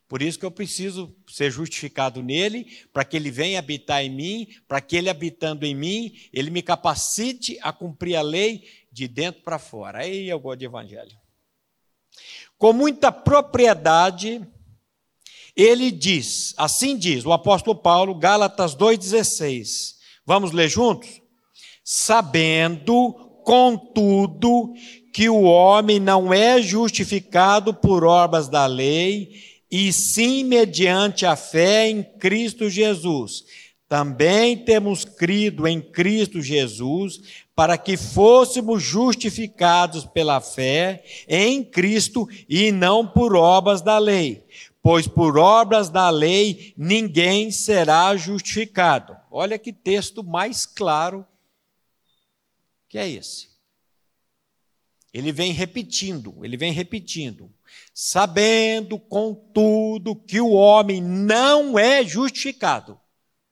Por 0.08 0.22
isso 0.22 0.38
que 0.38 0.46
eu 0.46 0.50
preciso 0.50 1.14
ser 1.28 1.50
justificado 1.50 2.22
nele, 2.22 2.66
para 2.94 3.04
que 3.04 3.14
ele 3.14 3.30
venha 3.30 3.58
habitar 3.58 4.02
em 4.02 4.08
mim, 4.08 4.48
para 4.66 4.80
que 4.80 4.96
ele 4.96 5.10
habitando 5.10 5.66
em 5.66 5.74
mim, 5.74 6.14
ele 6.32 6.50
me 6.50 6.62
capacite 6.62 7.58
a 7.60 7.72
cumprir 7.72 8.16
a 8.16 8.22
lei 8.22 8.64
de 8.90 9.06
dentro 9.06 9.42
para 9.42 9.58
fora. 9.58 9.98
Aí 9.98 10.28
eu 10.28 10.40
gosto 10.40 10.60
de 10.60 10.64
evangelho. 10.64 11.14
Com 12.56 12.72
muita 12.72 13.12
propriedade, 13.12 14.40
ele 15.54 15.90
diz, 15.90 16.54
assim 16.56 16.96
diz 16.96 17.26
o 17.26 17.32
apóstolo 17.32 17.76
Paulo, 17.76 18.14
Gálatas 18.14 18.74
2,16. 18.74 19.96
Vamos 20.24 20.52
ler 20.52 20.70
juntos? 20.70 21.20
Sabendo, 21.84 23.12
contudo, 23.44 24.72
que 25.12 25.28
o 25.28 25.42
homem 25.42 26.00
não 26.00 26.32
é 26.32 26.62
justificado 26.62 27.74
por 27.74 28.04
obras 28.04 28.48
da 28.48 28.66
lei, 28.66 29.57
e 29.70 29.92
sim 29.92 30.44
mediante 30.44 31.26
a 31.26 31.36
fé 31.36 31.88
em 31.88 32.02
Cristo 32.02 32.70
Jesus. 32.70 33.44
Também 33.88 34.56
temos 34.56 35.04
crido 35.04 35.66
em 35.66 35.80
Cristo 35.80 36.42
Jesus 36.42 37.46
para 37.54 37.78
que 37.78 37.96
fôssemos 37.96 38.82
justificados 38.82 40.04
pela 40.04 40.40
fé 40.40 41.02
em 41.26 41.64
Cristo 41.64 42.28
e 42.48 42.70
não 42.70 43.06
por 43.06 43.34
obras 43.34 43.80
da 43.80 43.98
lei, 43.98 44.44
pois 44.82 45.08
por 45.08 45.38
obras 45.38 45.88
da 45.88 46.10
lei 46.10 46.74
ninguém 46.76 47.50
será 47.50 48.14
justificado. 48.16 49.16
Olha 49.30 49.58
que 49.58 49.72
texto 49.72 50.22
mais 50.22 50.66
claro 50.66 51.26
que 52.88 52.98
é 52.98 53.08
esse. 53.08 53.48
Ele 55.12 55.32
vem 55.32 55.52
repetindo, 55.52 56.44
ele 56.44 56.56
vem 56.56 56.72
repetindo 56.72 57.50
sabendo, 58.00 58.96
contudo, 58.96 60.14
que 60.14 60.40
o 60.40 60.52
homem 60.52 61.02
não 61.02 61.76
é 61.76 62.04
justificado. 62.04 62.96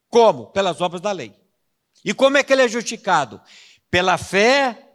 Como? 0.08 0.46
Pelas 0.46 0.80
obras 0.80 1.00
da 1.00 1.10
lei. 1.10 1.34
E 2.04 2.14
como 2.14 2.36
é 2.36 2.44
que 2.44 2.52
ele 2.52 2.62
é 2.62 2.68
justificado? 2.68 3.40
Pela 3.90 4.16
fé 4.16 4.92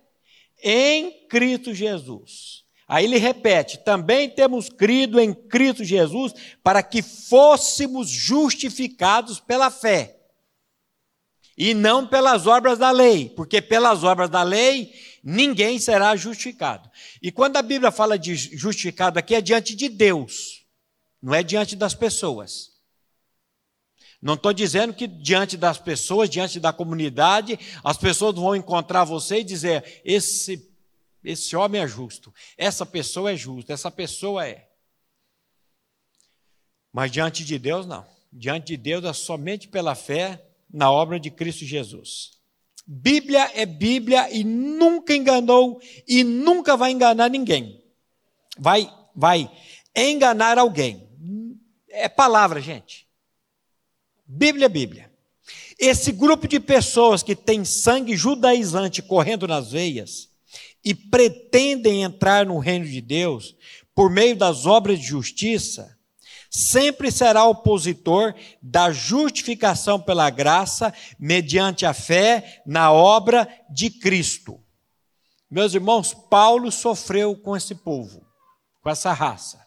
em 0.63 1.27
Cristo 1.27 1.73
Jesus. 1.73 2.63
Aí 2.87 3.03
ele 3.03 3.17
repete: 3.17 3.77
também 3.79 4.29
temos 4.29 4.69
crido 4.69 5.19
em 5.19 5.33
Cristo 5.33 5.83
Jesus 5.83 6.33
para 6.63 6.81
que 6.81 7.01
fôssemos 7.01 8.09
justificados 8.09 9.41
pela 9.41 9.69
fé. 9.69 10.20
E 11.57 11.73
não 11.73 12.07
pelas 12.07 12.47
obras 12.47 12.79
da 12.79 12.91
lei, 12.91 13.29
porque 13.29 13.61
pelas 13.61 14.03
obras 14.03 14.29
da 14.29 14.41
lei 14.41 14.93
ninguém 15.23 15.79
será 15.79 16.15
justificado. 16.15 16.89
E 17.21 17.31
quando 17.31 17.57
a 17.57 17.61
Bíblia 17.61 17.91
fala 17.91 18.17
de 18.17 18.35
justificado 18.35 19.19
aqui, 19.19 19.35
é 19.35 19.41
diante 19.41 19.75
de 19.75 19.89
Deus, 19.89 20.65
não 21.21 21.33
é 21.33 21.43
diante 21.43 21.75
das 21.75 21.93
pessoas. 21.93 22.71
Não 24.21 24.35
estou 24.35 24.53
dizendo 24.53 24.93
que 24.93 25.07
diante 25.07 25.57
das 25.57 25.79
pessoas, 25.79 26.29
diante 26.29 26.59
da 26.59 26.71
comunidade, 26.71 27.59
as 27.83 27.97
pessoas 27.97 28.35
vão 28.35 28.55
encontrar 28.55 29.03
você 29.03 29.39
e 29.39 29.43
dizer: 29.43 30.01
esse, 30.05 30.71
esse 31.23 31.55
homem 31.55 31.81
é 31.81 31.87
justo, 31.87 32.33
essa 32.55 32.85
pessoa 32.85 33.31
é 33.31 33.35
justa, 33.35 33.73
essa 33.73 33.89
pessoa 33.89 34.47
é. 34.47 34.69
Mas 36.93 37.11
diante 37.11 37.43
de 37.43 37.57
Deus, 37.57 37.85
não. 37.85 38.05
Diante 38.31 38.67
de 38.67 38.77
Deus 38.77 39.03
é 39.03 39.13
somente 39.13 39.67
pela 39.67 39.95
fé 39.95 40.50
na 40.73 40.91
obra 40.91 41.19
de 41.19 41.29
Cristo 41.29 41.65
Jesus. 41.65 42.31
Bíblia 42.85 43.51
é 43.53 43.65
Bíblia 43.65 44.29
e 44.31 44.43
nunca 44.43 45.15
enganou 45.15 45.79
e 46.07 46.23
nunca 46.23 46.75
vai 46.75 46.91
enganar 46.91 47.29
ninguém. 47.29 47.83
Vai, 48.57 48.91
vai 49.15 49.49
enganar 49.95 50.57
alguém. 50.57 51.07
É 51.89 52.09
palavra, 52.09 52.59
gente. 52.59 53.07
Bíblia 54.25 54.65
é 54.65 54.69
Bíblia. 54.69 55.11
Esse 55.77 56.11
grupo 56.11 56.47
de 56.47 56.59
pessoas 56.59 57.23
que 57.23 57.35
tem 57.35 57.65
sangue 57.65 58.15
judaizante 58.15 59.01
correndo 59.01 59.47
nas 59.47 59.71
veias 59.71 60.29
e 60.83 60.93
pretendem 60.93 62.03
entrar 62.03 62.45
no 62.45 62.59
reino 62.59 62.85
de 62.85 63.01
Deus 63.01 63.55
por 63.93 64.09
meio 64.09 64.35
das 64.35 64.65
obras 64.65 64.99
de 64.99 65.05
justiça, 65.05 65.97
sempre 66.51 67.09
será 67.09 67.45
opositor 67.45 68.35
da 68.61 68.91
justificação 68.91 70.01
pela 70.01 70.29
graça 70.29 70.93
mediante 71.17 71.85
a 71.85 71.93
fé 71.93 72.61
na 72.65 72.91
obra 72.91 73.47
de 73.69 73.89
Cristo. 73.89 74.59
Meus 75.49 75.73
irmãos, 75.73 76.13
Paulo 76.13 76.69
sofreu 76.69 77.35
com 77.37 77.55
esse 77.55 77.73
povo, 77.73 78.21
com 78.83 78.89
essa 78.89 79.13
raça. 79.13 79.65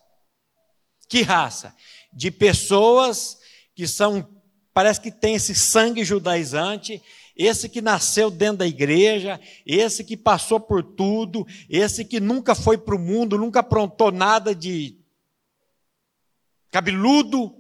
Que 1.09 1.23
raça? 1.23 1.75
De 2.13 2.31
pessoas 2.31 3.39
que 3.75 3.89
são, 3.89 4.29
parece 4.75 5.01
que 5.01 5.11
tem 5.11 5.35
esse 5.37 5.55
sangue 5.55 6.05
judaizante, 6.05 7.03
esse 7.35 7.69
que 7.69 7.81
nasceu 7.81 8.31
dentro 8.31 8.59
da 8.59 8.67
igreja, 8.67 9.41
esse 9.67 10.05
que 10.05 10.17
passou 10.17 10.61
por 10.61 10.83
tudo, 10.83 11.47
esse 11.69 12.05
que 12.05 12.21
nunca 12.21 12.55
foi 12.55 12.77
para 12.77 12.95
o 12.95 12.99
mundo, 12.99 13.39
nunca 13.39 13.61
aprontou 13.61 14.13
nada 14.13 14.55
de 14.55 15.04
cabeludo, 16.75 17.55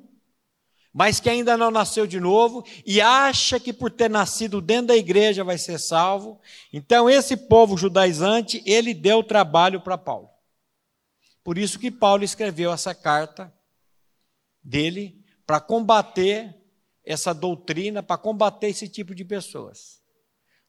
mas 0.92 1.21
que 1.21 1.30
ainda 1.30 1.56
não 1.56 1.71
nasceu 1.71 2.04
de 2.04 2.18
novo 2.18 2.64
e 2.85 3.00
acha 3.00 3.61
que 3.61 3.73
por 3.73 3.88
ter 3.88 4.11
nascido 4.11 4.61
dentro 4.61 4.88
da 4.88 4.97
igreja 4.97 5.44
vai 5.44 5.56
ser 5.56 5.78
salvo. 5.78 6.40
Então, 6.73 7.09
esse 7.09 7.37
povo 7.37 7.76
judaizante, 7.76 8.61
ele 8.66 8.92
deu 8.92 9.23
trabalho 9.23 9.80
para 9.80 9.97
Paulo. 9.97 10.28
Por 11.44 11.56
isso 11.56 11.78
que 11.78 11.92
Paulo 11.92 12.25
escreveu 12.25 12.73
essa 12.73 12.92
carta 12.92 13.54
dele 14.61 15.25
para 15.47 15.61
combater 15.61 16.52
essa 17.04 17.33
doutrina, 17.33 18.02
para 18.02 18.18
combater 18.18 18.66
esse 18.66 18.88
tipo 18.88 19.14
de 19.14 19.25
pessoas. 19.25 20.02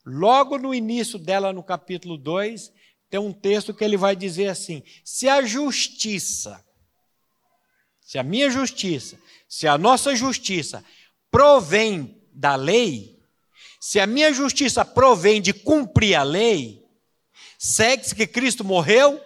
Logo 0.05 0.59
no 0.59 0.71
início 0.71 1.17
dela, 1.17 1.51
no 1.51 1.63
capítulo 1.63 2.15
2, 2.15 2.71
tem 3.09 3.19
um 3.19 3.33
texto 3.33 3.73
que 3.73 3.83
ele 3.83 3.97
vai 3.97 4.15
dizer 4.15 4.49
assim: 4.49 4.83
se 5.03 5.27
a 5.27 5.41
justiça, 5.41 6.63
se 8.05 8.19
a 8.19 8.23
minha 8.23 8.51
justiça, 8.51 9.19
se 9.49 9.67
a 9.67 9.79
nossa 9.79 10.15
justiça 10.15 10.85
provém 11.31 12.23
da 12.31 12.55
lei, 12.55 13.19
se 13.81 13.99
a 13.99 14.05
minha 14.05 14.31
justiça 14.31 14.85
provém 14.85 15.41
de 15.41 15.51
cumprir 15.51 16.13
a 16.13 16.21
lei, 16.21 16.87
segue-se 17.57 18.13
que 18.13 18.27
Cristo 18.27 18.63
morreu 18.63 19.19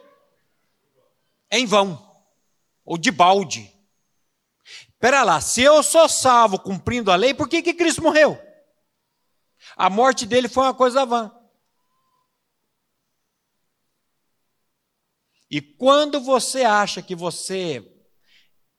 em 1.51 1.65
vão, 1.65 2.01
ou 2.85 2.97
de 2.97 3.11
balde. 3.11 3.69
Espera 4.93 5.23
lá, 5.23 5.41
se 5.41 5.61
eu 5.61 5.83
sou 5.83 6.07
salvo 6.07 6.57
cumprindo 6.57 7.11
a 7.11 7.17
lei, 7.17 7.33
por 7.33 7.49
que, 7.49 7.61
que 7.61 7.73
Cristo 7.73 8.01
morreu? 8.01 8.41
A 9.75 9.89
morte 9.89 10.25
dele 10.25 10.47
foi 10.47 10.63
uma 10.63 10.73
coisa 10.73 11.05
vã. 11.05 11.29
E 15.51 15.61
quando 15.61 16.21
você 16.21 16.63
acha 16.63 17.01
que 17.01 17.15
você 17.15 17.98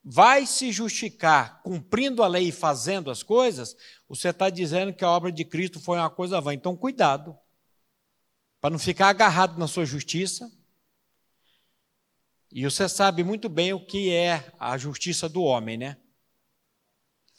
vai 0.03 0.47
se 0.47 0.73
justificar 0.73 1.63
cumprindo 1.63 2.23
a 2.23 2.29
lei 2.29 2.49
e 2.49 2.53
fazendo 2.53 3.11
as 3.11 3.23
coisas, 3.23 3.77
você 4.09 4.31
está 4.31 4.49
dizendo 4.49 4.95
que 4.95 5.05
a 5.05 5.11
obra 5.11 5.31
de 5.31 5.45
Cristo 5.45 5.79
foi 5.79 5.99
uma 5.99 6.11
coisa 6.11 6.41
vã. 6.41 6.55
Então, 6.55 6.77
cuidado, 6.77 7.39
para 8.61 8.71
não 8.71 8.79
ficar 8.79 9.09
agarrado 9.09 9.59
na 9.59 9.69
sua 9.69 9.85
justiça. 9.85 10.51
E 12.53 12.65
você 12.65 12.89
sabe 12.89 13.23
muito 13.23 13.49
bem 13.49 13.73
o 13.73 13.85
que 13.85 14.13
é 14.13 14.53
a 14.59 14.77
justiça 14.77 15.29
do 15.29 15.43
homem, 15.43 15.77
né? 15.77 15.97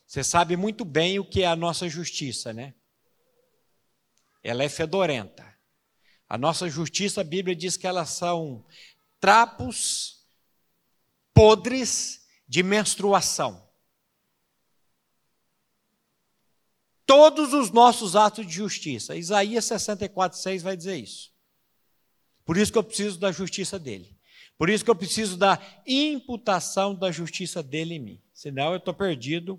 Você 0.08 0.24
sabe 0.24 0.56
muito 0.56 0.86
bem 0.86 1.20
o 1.20 1.25
que 1.25 1.41
é 1.44 1.48
a 1.48 1.56
nossa 1.56 1.88
justiça, 1.89 2.53
né? 2.53 2.74
Ela 4.44 4.63
é 4.63 4.70
fedorenta. 4.70 5.51
A 6.27 6.38
nossa 6.38 6.70
justiça, 6.70 7.22
a 7.22 7.25
Bíblia 7.25 7.56
diz 7.56 7.75
que 7.75 7.86
elas 7.86 8.10
são 8.10 8.65
trapos 9.20 10.25
podres 11.34 12.21
de 12.51 12.63
menstruação. 12.63 13.65
Todos 17.06 17.54
os 17.54 17.71
nossos 17.71 18.13
atos 18.13 18.45
de 18.45 18.52
justiça. 18.52 19.15
Isaías 19.15 19.63
64, 19.63 20.38
6 20.38 20.62
vai 20.62 20.76
dizer 20.76 20.97
isso. 20.97 21.32
Por 22.43 22.58
isso 22.58 22.69
que 22.69 22.78
eu 22.78 22.84
preciso 22.84 23.17
da 23.17 23.32
justiça 23.32 23.80
dele. 23.80 24.19
Por 24.58 24.69
isso 24.69 24.84
que 24.84 24.91
eu 24.91 24.95
preciso 24.95 25.38
da 25.38 25.58
imputação 25.88 26.93
da 26.93 27.10
justiça 27.10 27.63
dele 27.63 27.95
em 27.95 27.99
mim. 27.99 28.21
Senão 28.34 28.71
eu 28.71 28.80
estou 28.80 28.93
perdido 28.93 29.58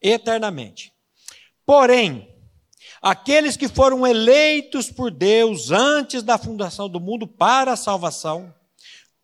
eternamente. 0.00 0.92
Porém, 1.64 2.28
aqueles 3.00 3.56
que 3.56 3.68
foram 3.68 4.04
eleitos 4.04 4.90
por 4.90 5.12
Deus 5.12 5.70
antes 5.70 6.24
da 6.24 6.36
fundação 6.36 6.88
do 6.88 6.98
mundo 6.98 7.24
para 7.24 7.74
a 7.74 7.76
salvação, 7.76 8.52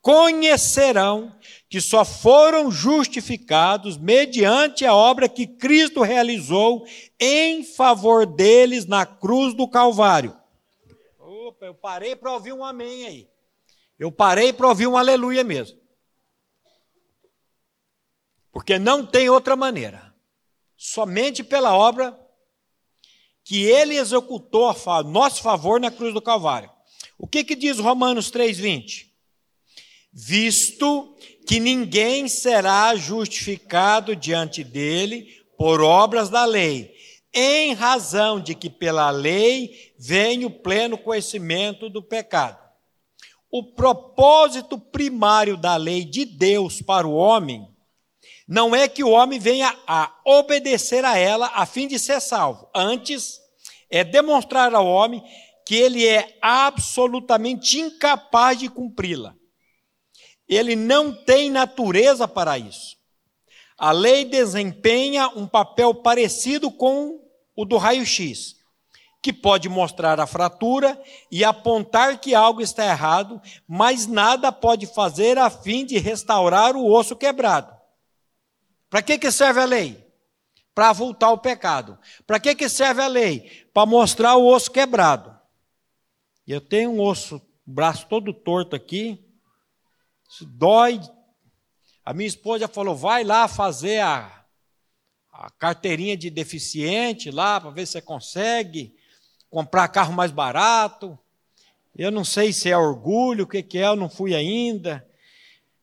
conhecerão 0.08 1.38
que 1.68 1.82
só 1.82 2.02
foram 2.02 2.70
justificados 2.70 3.98
mediante 3.98 4.86
a 4.86 4.94
obra 4.94 5.28
que 5.28 5.46
Cristo 5.46 6.00
realizou 6.00 6.86
em 7.20 7.62
favor 7.62 8.24
deles 8.24 8.86
na 8.86 9.04
cruz 9.04 9.52
do 9.52 9.68
Calvário. 9.68 10.34
Opa, 11.18 11.66
eu 11.66 11.74
parei 11.74 12.16
para 12.16 12.32
ouvir 12.32 12.54
um 12.54 12.64
amém 12.64 13.04
aí. 13.04 13.28
Eu 13.98 14.10
parei 14.10 14.50
para 14.50 14.68
ouvir 14.68 14.86
um 14.86 14.96
aleluia 14.96 15.44
mesmo. 15.44 15.78
Porque 18.50 18.78
não 18.78 19.04
tem 19.04 19.28
outra 19.28 19.54
maneira 19.54 20.14
somente 20.74 21.44
pela 21.44 21.76
obra 21.76 22.18
que 23.44 23.62
ele 23.62 23.96
executou 23.96 24.70
a 24.70 25.02
nosso 25.02 25.42
favor 25.42 25.78
na 25.78 25.90
cruz 25.90 26.14
do 26.14 26.22
Calvário. 26.22 26.70
O 27.18 27.26
que, 27.26 27.44
que 27.44 27.54
diz 27.54 27.78
Romanos 27.78 28.30
3,20? 28.30 29.07
Visto 30.12 31.16
que 31.46 31.60
ninguém 31.60 32.28
será 32.28 32.94
justificado 32.94 34.14
diante 34.14 34.62
dele 34.62 35.26
por 35.56 35.80
obras 35.80 36.28
da 36.28 36.44
lei, 36.44 36.94
em 37.32 37.74
razão 37.74 38.40
de 38.40 38.54
que 38.54 38.70
pela 38.70 39.10
lei 39.10 39.92
vem 39.98 40.44
o 40.44 40.50
pleno 40.50 40.96
conhecimento 40.96 41.88
do 41.88 42.02
pecado. 42.02 42.58
O 43.50 43.62
propósito 43.62 44.78
primário 44.78 45.56
da 45.56 45.76
lei 45.76 46.04
de 46.04 46.24
Deus 46.24 46.82
para 46.82 47.06
o 47.06 47.14
homem 47.14 47.66
não 48.46 48.74
é 48.74 48.88
que 48.88 49.04
o 49.04 49.10
homem 49.10 49.38
venha 49.38 49.74
a 49.86 50.14
obedecer 50.24 51.04
a 51.04 51.18
ela 51.18 51.50
a 51.54 51.66
fim 51.66 51.86
de 51.86 51.98
ser 51.98 52.20
salvo. 52.20 52.68
Antes, 52.74 53.38
é 53.90 54.02
demonstrar 54.02 54.74
ao 54.74 54.86
homem 54.86 55.22
que 55.66 55.74
ele 55.74 56.06
é 56.06 56.38
absolutamente 56.40 57.78
incapaz 57.78 58.58
de 58.58 58.68
cumpri-la. 58.68 59.37
Ele 60.48 60.74
não 60.74 61.12
tem 61.12 61.50
natureza 61.50 62.26
para 62.26 62.58
isso. 62.58 62.96
A 63.76 63.92
lei 63.92 64.24
desempenha 64.24 65.28
um 65.28 65.46
papel 65.46 65.94
parecido 65.94 66.70
com 66.70 67.20
o 67.54 67.64
do 67.64 67.76
raio-x, 67.76 68.56
que 69.22 69.32
pode 69.32 69.68
mostrar 69.68 70.18
a 70.18 70.26
fratura 70.26 71.00
e 71.30 71.44
apontar 71.44 72.18
que 72.18 72.34
algo 72.34 72.60
está 72.60 72.84
errado, 72.84 73.40
mas 73.66 74.06
nada 74.06 74.50
pode 74.50 74.86
fazer 74.86 75.38
a 75.38 75.50
fim 75.50 75.84
de 75.84 75.98
restaurar 75.98 76.76
o 76.76 76.90
osso 76.90 77.14
quebrado. 77.14 77.76
Para 78.88 79.02
que, 79.02 79.18
que 79.18 79.30
serve 79.30 79.60
a 79.60 79.64
lei? 79.64 80.06
Para 80.74 80.92
voltar 80.92 81.30
o 81.30 81.38
pecado. 81.38 81.98
Para 82.26 82.40
que, 82.40 82.54
que 82.54 82.68
serve 82.68 83.02
a 83.02 83.08
lei? 83.08 83.66
Para 83.74 83.86
mostrar 83.86 84.36
o 84.36 84.46
osso 84.46 84.70
quebrado. 84.70 85.36
Eu 86.46 86.60
tenho 86.60 86.92
um 86.92 87.00
osso, 87.00 87.42
braço 87.66 88.06
todo 88.06 88.32
torto 88.32 88.74
aqui. 88.74 89.27
Isso 90.28 90.44
dói. 90.44 91.00
A 92.04 92.12
minha 92.12 92.28
esposa 92.28 92.68
falou: 92.68 92.94
vai 92.94 93.24
lá 93.24 93.48
fazer 93.48 94.00
a, 94.00 94.44
a 95.32 95.50
carteirinha 95.50 96.16
de 96.16 96.28
deficiente 96.30 97.30
lá, 97.30 97.60
para 97.60 97.70
ver 97.70 97.86
se 97.86 97.92
você 97.92 98.02
consegue 98.02 98.94
comprar 99.50 99.88
carro 99.88 100.12
mais 100.12 100.30
barato. 100.30 101.18
Eu 101.96 102.10
não 102.10 102.24
sei 102.24 102.52
se 102.52 102.70
é 102.70 102.76
orgulho, 102.76 103.44
o 103.44 103.46
que, 103.46 103.62
que 103.62 103.78
é, 103.78 103.86
eu 103.86 103.96
não 103.96 104.08
fui 104.08 104.34
ainda. 104.34 105.04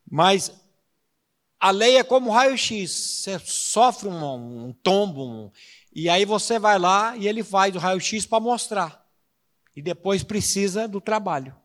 Mas 0.10 0.52
a 1.60 1.72
lei 1.72 1.98
é 1.98 2.04
como 2.04 2.32
raio-x. 2.32 2.90
Você 2.92 3.40
sofre 3.40 4.08
um, 4.08 4.68
um 4.68 4.72
tombo, 4.72 5.26
um, 5.26 5.52
e 5.94 6.10
aí 6.10 6.24
você 6.24 6.60
vai 6.60 6.78
lá 6.78 7.18
e 7.18 7.28
ele 7.28 7.44
faz 7.44 7.76
o 7.76 7.80
raio-x 7.80 8.26
para 8.26 8.40
mostrar. 8.40 9.06
E 9.76 9.82
depois 9.82 10.24
precisa 10.24 10.88
do 10.88 11.02
trabalho. 11.02 11.56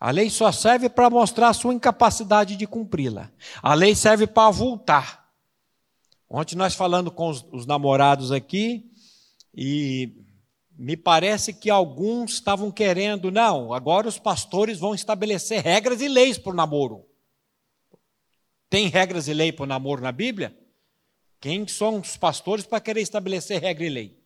A 0.00 0.10
lei 0.10 0.30
só 0.30 0.52
serve 0.52 0.88
para 0.88 1.10
mostrar 1.10 1.48
a 1.48 1.52
sua 1.52 1.74
incapacidade 1.74 2.56
de 2.56 2.66
cumpri-la. 2.66 3.30
A 3.62 3.74
lei 3.74 3.94
serve 3.94 4.26
para 4.26 4.50
voltar. 4.50 5.28
Ontem 6.30 6.56
nós 6.56 6.74
falando 6.74 7.10
com 7.10 7.28
os, 7.28 7.44
os 7.50 7.66
namorados 7.66 8.30
aqui, 8.30 8.90
e 9.54 10.12
me 10.78 10.96
parece 10.96 11.52
que 11.52 11.68
alguns 11.68 12.34
estavam 12.34 12.70
querendo, 12.70 13.30
não, 13.32 13.72
agora 13.72 14.06
os 14.06 14.18
pastores 14.18 14.78
vão 14.78 14.94
estabelecer 14.94 15.62
regras 15.62 16.00
e 16.00 16.08
leis 16.08 16.38
para 16.38 16.52
o 16.52 16.56
namoro. 16.56 17.04
Tem 18.70 18.86
regras 18.88 19.26
e 19.26 19.34
lei 19.34 19.50
para 19.50 19.64
o 19.64 19.66
namoro 19.66 20.02
na 20.02 20.12
Bíblia? 20.12 20.56
Quem 21.40 21.66
são 21.66 22.00
os 22.00 22.16
pastores 22.16 22.66
para 22.66 22.80
querer 22.80 23.00
estabelecer 23.00 23.60
regra 23.60 23.84
e 23.84 23.88
lei? 23.88 24.18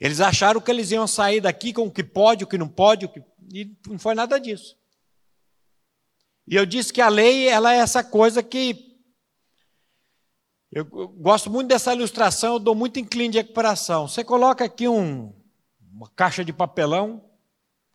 Eles 0.00 0.20
acharam 0.20 0.60
que 0.60 0.70
eles 0.70 0.90
iam 0.90 1.06
sair 1.06 1.40
daqui 1.40 1.72
com 1.72 1.82
o 1.86 1.90
que 1.90 2.04
pode, 2.04 2.44
o 2.44 2.46
que 2.46 2.58
não 2.58 2.68
pode, 2.68 3.06
o 3.06 3.08
que... 3.08 3.22
e 3.52 3.76
não 3.86 3.98
foi 3.98 4.14
nada 4.14 4.38
disso. 4.38 4.76
E 6.46 6.54
eu 6.54 6.64
disse 6.64 6.92
que 6.92 7.00
a 7.00 7.08
lei 7.08 7.48
ela 7.48 7.74
é 7.74 7.78
essa 7.78 8.04
coisa 8.04 8.42
que 8.42 8.86
eu 10.70 10.84
gosto 10.84 11.48
muito 11.48 11.68
dessa 11.68 11.94
ilustração, 11.94 12.54
eu 12.54 12.58
dou 12.58 12.74
muito 12.74 13.00
inclino 13.00 13.32
de 13.32 13.38
recuperação. 13.38 14.06
Você 14.06 14.22
coloca 14.22 14.64
aqui 14.64 14.86
um, 14.86 15.32
uma 15.90 16.10
caixa 16.10 16.44
de 16.44 16.52
papelão, 16.52 17.24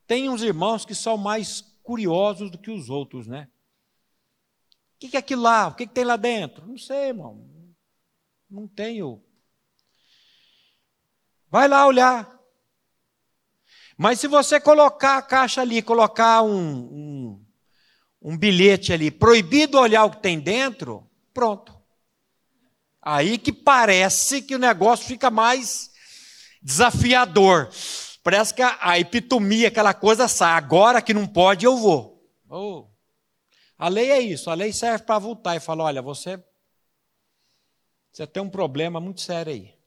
tem 0.08 0.30
uns 0.30 0.42
irmãos 0.42 0.84
que 0.84 0.96
são 0.96 1.16
mais 1.16 1.62
curiosos 1.84 2.50
do 2.50 2.58
que 2.58 2.72
os 2.72 2.90
outros, 2.90 3.28
né? 3.28 3.48
O 4.96 5.00
que 5.00 5.16
é 5.16 5.20
aquilo 5.20 5.44
lá? 5.44 5.68
O 5.68 5.76
que 5.76 5.86
tem 5.86 6.04
lá 6.04 6.16
dentro? 6.16 6.66
Não 6.66 6.78
sei, 6.78 7.10
irmão. 7.10 7.48
Não 8.50 8.68
tenho. 8.68 9.24
Vai 11.50 11.68
lá 11.68 11.86
olhar. 11.86 12.41
Mas 14.02 14.20
se 14.20 14.28
você 14.28 14.60
colocar 14.60 15.18
a 15.18 15.22
caixa 15.22 15.62
ali, 15.62 15.80
colocar 15.80 16.42
um, 16.42 16.60
um, 16.60 17.46
um 18.20 18.36
bilhete 18.36 18.92
ali, 18.92 19.12
proibido 19.12 19.78
olhar 19.78 20.06
o 20.06 20.10
que 20.10 20.24
tem 20.24 20.40
dentro, 20.40 21.08
pronto. 21.32 21.80
Aí 23.00 23.38
que 23.38 23.54
parece 23.54 24.42
que 24.42 24.56
o 24.56 24.60
negócio 24.60 25.06
fica 25.06 25.30
mais 25.30 25.92
desafiador. 26.64 27.70
Parece 28.24 28.56
que 28.56 28.64
a, 28.64 28.76
a 28.82 28.98
epitomia, 28.98 29.68
aquela 29.68 29.94
coisa 29.94 30.28
sai. 30.28 30.58
Agora 30.58 31.00
que 31.00 31.14
não 31.14 31.28
pode, 31.28 31.68
eu 31.68 31.78
vou. 31.78 32.28
Oh. 32.50 32.88
A 33.78 33.88
lei 33.88 34.10
é 34.10 34.20
isso. 34.20 34.50
A 34.50 34.56
lei 34.56 34.74
serve 34.74 35.06
para 35.06 35.20
voltar 35.20 35.56
e 35.56 35.60
falar: 35.60 35.84
olha, 35.84 36.02
você, 36.02 36.44
você 38.12 38.26
tem 38.26 38.42
um 38.42 38.50
problema 38.50 39.00
muito 39.00 39.22
sério 39.22 39.54
aí. 39.54 39.81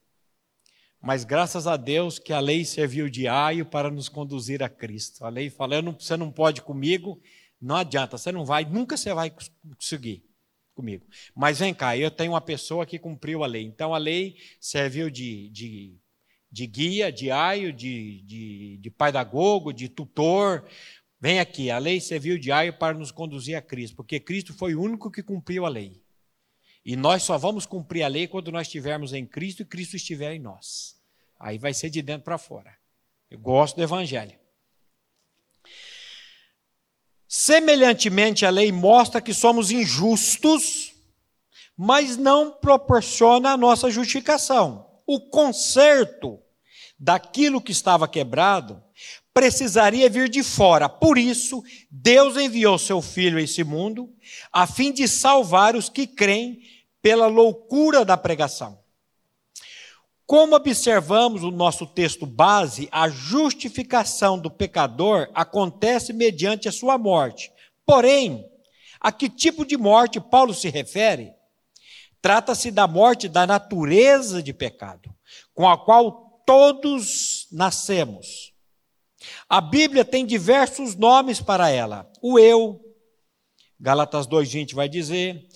Mas 1.05 1.23
graças 1.23 1.67
a 1.67 1.77
Deus 1.77 2.19
que 2.19 2.33
a 2.33 2.41
lei 2.41 2.65
serviu 2.65 3.11
de 3.11 3.29
aio 3.29 3.67
para 3.67 3.91
nos 3.91 4.09
conduzir 4.09 4.63
a 4.63 4.71
Cristo. 4.71 5.23
A 5.27 5.29
lei 5.29 5.51
fala: 5.51 5.83
não, 5.83 5.93
você 5.93 6.17
não 6.17 6.33
pode 6.33 6.63
comigo, 6.63 7.21
não 7.61 7.77
adianta, 7.77 8.17
você 8.17 8.33
não 8.33 8.43
vai, 8.43 8.65
nunca 8.65 8.97
você 8.97 9.13
vai 9.13 9.31
conseguir 9.31 10.25
comigo. 10.75 11.07
Mas 11.37 11.59
vem 11.59 11.75
cá, 11.75 11.95
eu 11.95 12.11
tenho 12.11 12.33
uma 12.33 12.41
pessoa 12.41 12.87
que 12.87 12.99
cumpriu 12.99 13.45
a 13.45 13.47
lei. 13.47 13.65
Então 13.65 13.95
a 13.95 13.99
lei 13.99 14.37
serviu 14.59 15.11
de, 15.11 15.51
de, 15.51 16.01
de 16.51 16.67
guia, 16.67 17.13
de 17.13 17.31
aio, 17.31 17.71
de, 17.71 18.23
de, 18.23 18.79
de 18.79 18.91
pedagogo, 18.91 19.75
de 19.75 19.91
tutor. 19.91 20.67
Vem 21.21 21.39
aqui, 21.39 21.71
a 21.71 21.77
lei 21.77 22.01
serviu 22.01 22.39
de 22.39 22.51
aio 22.51 22.79
para 22.79 22.97
nos 22.97 23.11
conduzir 23.11 23.57
a 23.57 23.63
Cristo, 23.63 23.95
porque 23.95 24.19
Cristo 24.19 24.55
foi 24.55 24.75
o 24.75 24.81
único 24.81 25.11
que 25.11 25.23
cumpriu 25.23 25.67
a 25.67 25.69
lei. 25.69 26.04
E 26.85 26.97
nós 26.97 27.23
só 27.23 27.39
vamos 27.39 27.65
cumprir 27.65 28.03
a 28.03 28.09
lei 28.09 28.29
quando 28.29 28.53
nós 28.53 28.67
estivermos 28.67 29.13
em 29.13 29.25
Cristo 29.25 29.63
e 29.63 29.65
Cristo 29.65 29.97
estiver 29.97 30.35
em 30.35 30.39
nós. 30.39 30.97
Aí 31.41 31.57
vai 31.59 31.73
ser 31.73 31.89
de 31.89 32.03
dentro 32.03 32.25
para 32.25 32.37
fora. 32.37 32.77
Eu 33.31 33.39
gosto 33.39 33.77
do 33.77 33.83
Evangelho. 33.83 34.39
Semelhantemente, 37.27 38.45
a 38.47 38.51
lei 38.51 38.71
mostra 38.71 39.21
que 39.21 39.35
somos 39.35 39.71
injustos, 39.71 40.95
mas 41.77 42.17
não 42.17 42.53
proporciona 42.53 43.51
a 43.51 43.57
nossa 43.57 43.91
justificação. 43.91 44.87
O 45.07 45.21
conserto 45.31 46.41
daquilo 46.99 47.61
que 47.61 47.73
estava 47.73 48.07
quebrado 48.07 48.83
precisaria 49.35 50.09
vir 50.09 50.29
de 50.29 50.45
fora. 50.45 50.89
Por 50.89 51.19
isso, 51.19 51.63
Deus 51.91 52.37
enviou 52.37 52.79
seu 52.79 53.03
Filho 53.03 53.37
a 53.37 53.43
esse 53.43 53.65
mundo, 53.65 54.09
a 54.53 54.65
fim 54.65 54.93
de 54.93 55.09
salvar 55.09 55.75
os 55.75 55.89
que 55.89 56.07
creem 56.07 56.63
pela 57.03 57.27
loucura 57.27 58.05
da 58.05 58.17
pregação. 58.17 58.79
Como 60.25 60.57
observamos 60.57 61.43
no 61.43 61.51
nosso 61.51 61.87
texto 61.87 62.25
base, 62.25 62.89
a 62.91 63.11
justificação 63.11 64.39
do 64.39 64.51
pecador 64.51 65.29
acontece 65.35 66.15
mediante 66.15 66.67
a 66.67 66.73
sua 66.73 66.97
morte. 66.97 67.53
Porém, 67.85 68.49
a 68.99 69.13
que 69.13 69.29
tipo 69.29 69.67
de 69.67 69.77
morte 69.77 70.19
Paulo 70.19 70.55
se 70.55 70.71
refere? 70.71 71.35
Trata-se 72.23 72.71
da 72.71 72.87
morte 72.87 73.29
da 73.29 73.47
natureza 73.47 74.43
de 74.43 74.55
pecado, 74.55 75.15
com 75.53 75.69
a 75.69 75.77
qual 75.77 76.43
todos 76.47 77.47
nascemos. 77.53 78.54
A 79.49 79.61
Bíblia 79.61 80.05
tem 80.05 80.25
diversos 80.25 80.95
nomes 80.95 81.41
para 81.41 81.71
ela. 81.71 82.11
O 82.21 82.39
eu, 82.39 82.81
Gálatas 83.79 84.27
2:20 84.27 84.75
vai 84.75 84.89
dizer, 84.89 85.47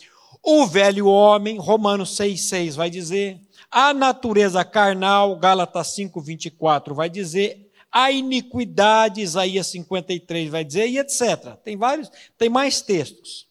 o 0.42 0.66
velho 0.66 1.07
homem, 1.07 1.59
Romanos 1.59 2.16
6:6 2.16 2.76
vai 2.76 2.90
dizer, 2.90 3.40
a 3.70 3.92
natureza 3.92 4.64
carnal, 4.64 5.37
Gálatas 5.37 5.88
5, 5.88 6.20
24, 6.20 6.94
vai 6.94 7.11
dizer. 7.11 7.66
A 7.90 8.11
iniquidade, 8.11 9.22
Isaías 9.22 9.66
53 9.68 10.50
vai 10.50 10.62
dizer, 10.64 10.88
e 10.88 10.98
etc. 10.98 11.57
Tem 11.64 11.76
vários, 11.76 12.11
tem 12.37 12.48
mais 12.48 12.83
textos. 12.83 13.46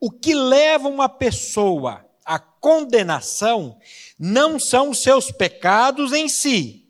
O 0.00 0.10
que 0.10 0.34
leva 0.34 0.88
uma 0.88 1.08
pessoa 1.08 2.04
à 2.24 2.38
condenação 2.38 3.78
não 4.18 4.58
são 4.58 4.94
seus 4.94 5.30
pecados 5.30 6.12
em 6.12 6.28
si, 6.28 6.83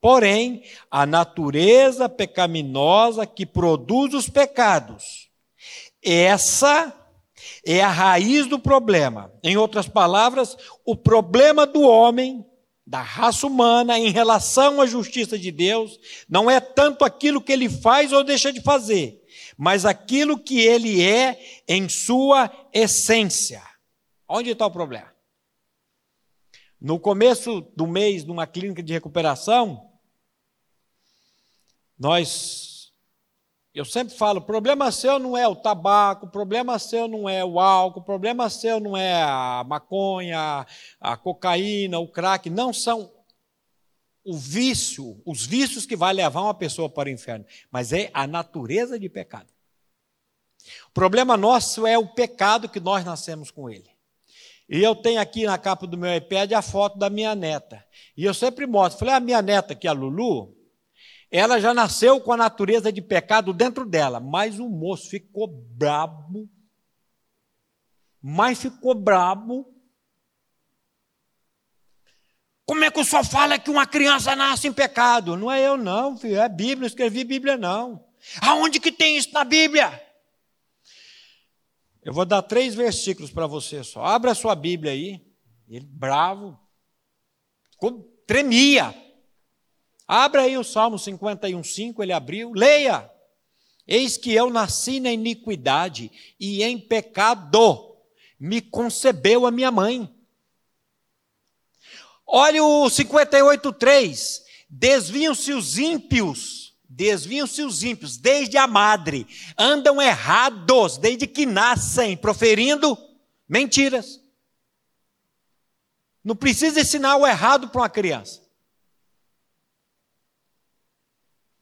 porém, 0.00 0.62
a 0.90 1.04
natureza 1.04 2.08
pecaminosa 2.08 3.26
que 3.26 3.44
produz 3.44 4.14
os 4.14 4.28
pecados. 4.28 5.28
Essa 6.02 6.94
é 7.64 7.80
a 7.80 7.90
raiz 7.90 8.46
do 8.46 8.58
problema. 8.58 9.32
Em 9.42 9.56
outras 9.56 9.88
palavras, 9.88 10.56
o 10.84 10.96
problema 10.96 11.66
do 11.66 11.82
homem, 11.82 12.44
da 12.86 13.02
raça 13.02 13.46
humana, 13.46 13.98
em 13.98 14.10
relação 14.10 14.80
à 14.80 14.86
justiça 14.86 15.38
de 15.38 15.50
Deus, 15.50 15.98
não 16.28 16.50
é 16.50 16.60
tanto 16.60 17.04
aquilo 17.04 17.40
que 17.40 17.52
ele 17.52 17.68
faz 17.68 18.12
ou 18.12 18.24
deixa 18.24 18.52
de 18.52 18.62
fazer, 18.62 19.22
mas 19.56 19.84
aquilo 19.84 20.38
que 20.38 20.60
ele 20.60 21.02
é 21.02 21.38
em 21.68 21.88
sua 21.88 22.50
essência. 22.72 23.62
Onde 24.26 24.50
está 24.50 24.66
o 24.66 24.70
problema? 24.70 25.12
No 26.80 26.98
começo 27.00 27.60
do 27.76 27.86
mês, 27.86 28.24
numa 28.24 28.46
clínica 28.46 28.82
de 28.82 28.92
recuperação, 28.92 29.87
nós 31.98 32.78
eu 33.78 33.84
sempre 33.84 34.12
falo, 34.12 34.40
problema 34.40 34.90
seu 34.90 35.20
não 35.20 35.36
é 35.36 35.46
o 35.46 35.54
tabaco, 35.54 36.26
problema 36.26 36.80
seu 36.80 37.06
não 37.06 37.28
é 37.28 37.44
o 37.44 37.60
álcool, 37.60 38.02
problema 38.02 38.50
seu 38.50 38.80
não 38.80 38.96
é 38.96 39.22
a 39.22 39.62
maconha, 39.64 40.66
a 41.00 41.16
cocaína, 41.16 42.00
o 42.00 42.08
crack, 42.08 42.50
não 42.50 42.72
são 42.72 43.12
o 44.24 44.36
vício, 44.36 45.22
os 45.24 45.46
vícios 45.46 45.86
que 45.86 45.94
vai 45.94 46.12
levar 46.12 46.42
uma 46.42 46.54
pessoa 46.54 46.90
para 46.90 47.08
o 47.08 47.12
inferno, 47.12 47.46
mas 47.70 47.92
é 47.92 48.10
a 48.12 48.26
natureza 48.26 48.98
de 48.98 49.08
pecado. 49.08 49.46
O 50.88 50.92
problema 50.92 51.36
nosso 51.36 51.86
é 51.86 51.96
o 51.96 52.08
pecado 52.08 52.68
que 52.68 52.80
nós 52.80 53.04
nascemos 53.04 53.50
com 53.50 53.70
ele. 53.70 53.88
E 54.68 54.82
eu 54.82 54.96
tenho 54.96 55.20
aqui 55.20 55.46
na 55.46 55.56
capa 55.56 55.86
do 55.86 55.96
meu 55.96 56.14
iPad 56.14 56.52
a 56.52 56.62
foto 56.62 56.98
da 56.98 57.08
minha 57.08 57.34
neta. 57.36 57.86
E 58.16 58.24
eu 58.24 58.34
sempre 58.34 58.66
mostro, 58.66 58.98
falei, 58.98 59.14
a 59.14 59.20
minha 59.20 59.40
neta 59.40 59.72
aqui, 59.72 59.86
a 59.86 59.92
Lulu, 59.92 60.57
ela 61.30 61.60
já 61.60 61.74
nasceu 61.74 62.20
com 62.20 62.32
a 62.32 62.36
natureza 62.36 62.92
de 62.92 63.02
pecado 63.02 63.52
dentro 63.52 63.84
dela, 63.84 64.18
mas 64.18 64.58
o 64.58 64.68
moço 64.68 65.10
ficou 65.10 65.46
brabo, 65.46 66.48
mas 68.22 68.60
ficou 68.60 68.94
brabo. 68.94 69.74
Como 72.64 72.84
é 72.84 72.90
que 72.90 73.00
o 73.00 73.04
senhor 73.04 73.24
fala 73.24 73.58
que 73.58 73.70
uma 73.70 73.86
criança 73.86 74.34
nasce 74.34 74.68
em 74.68 74.72
pecado? 74.72 75.36
Não 75.36 75.50
é 75.50 75.66
eu 75.66 75.76
não, 75.76 76.16
filho, 76.16 76.38
é 76.38 76.48
Bíblia, 76.48 76.80
não 76.80 76.86
escrevi 76.86 77.24
Bíblia 77.24 77.56
não. 77.56 78.04
Aonde 78.40 78.80
que 78.80 78.92
tem 78.92 79.16
isso 79.16 79.32
na 79.32 79.44
Bíblia? 79.44 80.02
Eu 82.02 82.12
vou 82.12 82.24
dar 82.24 82.42
três 82.42 82.74
versículos 82.74 83.30
para 83.30 83.46
você 83.46 83.84
só. 83.84 84.02
Abra 84.04 84.32
a 84.32 84.34
sua 84.34 84.54
Bíblia 84.54 84.92
aí. 84.92 85.20
Ele 85.68 85.84
bravo, 85.84 86.58
tremia. 88.26 88.94
Abra 90.08 90.42
aí 90.42 90.56
o 90.56 90.64
Salmo 90.64 90.96
51,5, 90.96 92.02
ele 92.02 92.14
abriu, 92.14 92.50
leia. 92.54 93.10
Eis 93.86 94.16
que 94.16 94.32
eu 94.32 94.48
nasci 94.48 95.00
na 95.00 95.12
iniquidade 95.12 96.10
e 96.40 96.62
em 96.62 96.78
pecado 96.78 97.94
me 98.40 98.62
concebeu 98.62 99.46
a 99.46 99.50
minha 99.50 99.70
mãe. 99.70 100.10
Olha 102.26 102.64
o 102.64 102.86
58,3. 102.86 104.42
Desviam-se 104.70 105.52
os 105.52 105.78
ímpios, 105.78 106.74
desviam-se 106.88 107.62
os 107.62 107.82
ímpios 107.82 108.16
desde 108.18 108.58
a 108.58 108.66
madre, 108.66 109.26
andam 109.58 110.00
errados 110.00 110.98
desde 110.98 111.26
que 111.26 111.46
nascem, 111.46 112.16
proferindo 112.16 112.96
mentiras. 113.48 114.20
Não 116.22 116.36
precisa 116.36 116.80
ensinar 116.80 117.16
o 117.16 117.26
errado 117.26 117.68
para 117.68 117.80
uma 117.80 117.88
criança. 117.88 118.47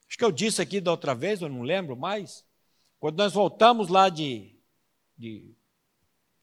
Acho 0.08 0.18
que 0.18 0.24
eu 0.24 0.32
disse 0.32 0.62
aqui 0.62 0.80
da 0.80 0.90
outra 0.90 1.14
vez, 1.14 1.40
eu 1.40 1.48
não 1.48 1.62
lembro 1.62 1.96
mais. 1.96 2.44
Quando 2.98 3.18
nós 3.18 3.32
voltamos 3.32 3.88
lá 3.88 4.08
de, 4.08 4.56
de 5.16 5.56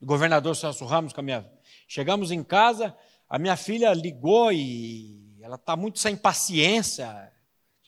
do 0.04 0.06
governador 0.06 0.54
Celso 0.54 0.86
Ramos 0.86 1.14
com 1.14 1.22
a 1.22 1.24
minha. 1.24 1.50
Chegamos 1.88 2.30
em 2.30 2.44
casa, 2.44 2.96
A 3.30 3.40
minha 3.40 3.56
filha 3.56 3.94
ligou 3.94 4.52
e 4.52 5.40
ela 5.42 5.56
está 5.56 5.76
muito 5.76 5.98
sem 5.98 6.16
paciência. 6.16 7.32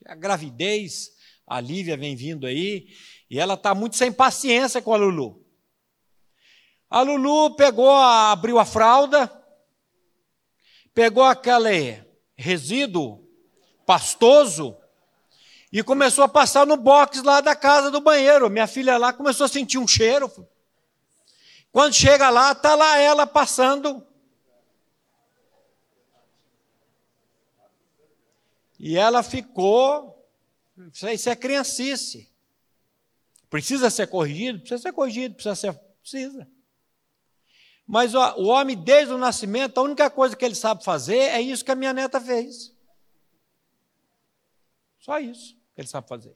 A 0.05 0.15
gravidez, 0.15 1.11
a 1.45 1.59
Lívia 1.59 1.97
vem 1.97 2.15
vindo 2.15 2.47
aí, 2.47 2.87
e 3.29 3.37
ela 3.37 3.55
está 3.55 3.75
muito 3.75 3.95
sem 3.95 4.11
paciência 4.11 4.81
com 4.81 4.93
a 4.93 4.97
Lulu. 4.97 5.45
A 6.89 7.01
Lulu 7.01 7.55
pegou, 7.55 7.91
abriu 7.91 8.57
a 8.57 8.65
fralda, 8.65 9.29
pegou 10.93 11.23
aquele 11.23 12.01
resíduo 12.35 13.27
pastoso 13.85 14.77
e 15.77 15.83
começou 15.83 16.23
a 16.23 16.29
passar 16.29 16.65
no 16.65 16.77
box 16.77 17.21
lá 17.21 17.41
da 17.41 17.53
casa 17.53 17.91
do 17.91 17.99
banheiro. 17.99 18.49
Minha 18.49 18.65
filha 18.65 18.97
lá 18.97 19.11
começou 19.11 19.43
a 19.43 19.49
sentir 19.49 19.77
um 19.77 19.85
cheiro. 19.85 20.31
Quando 21.69 21.93
chega 21.93 22.29
lá, 22.29 22.53
está 22.53 22.75
lá 22.75 22.97
ela 22.97 23.27
passando. 23.27 24.01
E 28.79 28.97
ela 28.97 29.21
ficou. 29.21 30.25
Isso 31.11 31.29
é 31.29 31.35
criancice. 31.35 32.31
Precisa 33.49 33.89
ser 33.89 34.07
corrigido? 34.07 34.59
Precisa 34.59 34.81
ser 34.81 34.93
corrigido, 34.93 35.35
precisa 35.35 35.55
ser. 35.55 35.73
Precisa. 36.01 36.47
Mas 37.85 38.15
ó, 38.15 38.37
o 38.37 38.45
homem, 38.45 38.77
desde 38.77 39.13
o 39.13 39.17
nascimento, 39.17 39.77
a 39.77 39.83
única 39.83 40.09
coisa 40.09 40.37
que 40.37 40.45
ele 40.45 40.55
sabe 40.55 40.85
fazer 40.85 41.17
é 41.17 41.41
isso 41.41 41.65
que 41.65 41.71
a 41.71 41.75
minha 41.75 41.91
neta 41.91 42.21
fez. 42.21 42.73
Só 44.99 45.19
isso 45.19 45.64
ele 45.77 45.87
sabe 45.87 46.07
fazer. 46.07 46.35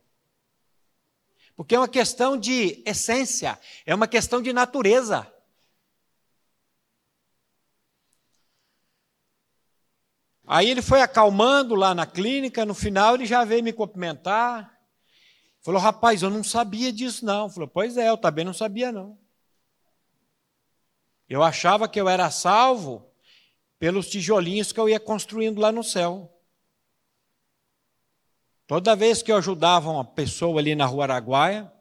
Porque 1.55 1.75
é 1.75 1.79
uma 1.79 1.87
questão 1.87 2.37
de 2.37 2.81
essência, 2.85 3.59
é 3.85 3.93
uma 3.93 4.07
questão 4.07 4.41
de 4.41 4.53
natureza. 4.53 5.31
Aí 10.47 10.69
ele 10.69 10.81
foi 10.81 11.01
acalmando 11.01 11.75
lá 11.75 11.93
na 11.93 12.07
clínica, 12.07 12.65
no 12.65 12.73
final 12.73 13.13
ele 13.13 13.25
já 13.25 13.43
veio 13.43 13.63
me 13.63 13.71
cumprimentar. 13.71 14.79
Falou, 15.61 15.79
rapaz, 15.79 16.23
eu 16.23 16.29
não 16.29 16.43
sabia 16.43 16.91
disso 16.91 17.25
não. 17.25 17.49
Falou, 17.49 17.67
pois 17.67 17.97
é, 17.97 18.09
eu 18.09 18.17
também 18.17 18.45
não 18.45 18.53
sabia 18.53 18.91
não. 18.91 19.19
Eu 21.27 21.43
achava 21.43 21.87
que 21.87 22.01
eu 22.01 22.09
era 22.09 22.31
salvo 22.31 23.07
pelos 23.77 24.09
tijolinhos 24.09 24.71
que 24.71 24.79
eu 24.79 24.89
ia 24.89 24.99
construindo 24.99 25.59
lá 25.59 25.71
no 25.71 25.83
céu. 25.83 26.38
Toda 28.69 28.95
vez 28.95 29.23
que 29.23 29.31
eu 29.31 29.37
ajudava 29.37 29.89
uma 29.89 30.05
pessoa 30.05 30.59
ali 30.59 30.75
na 30.75 30.85
rua 30.85 31.05
Araguaia, 31.05 31.73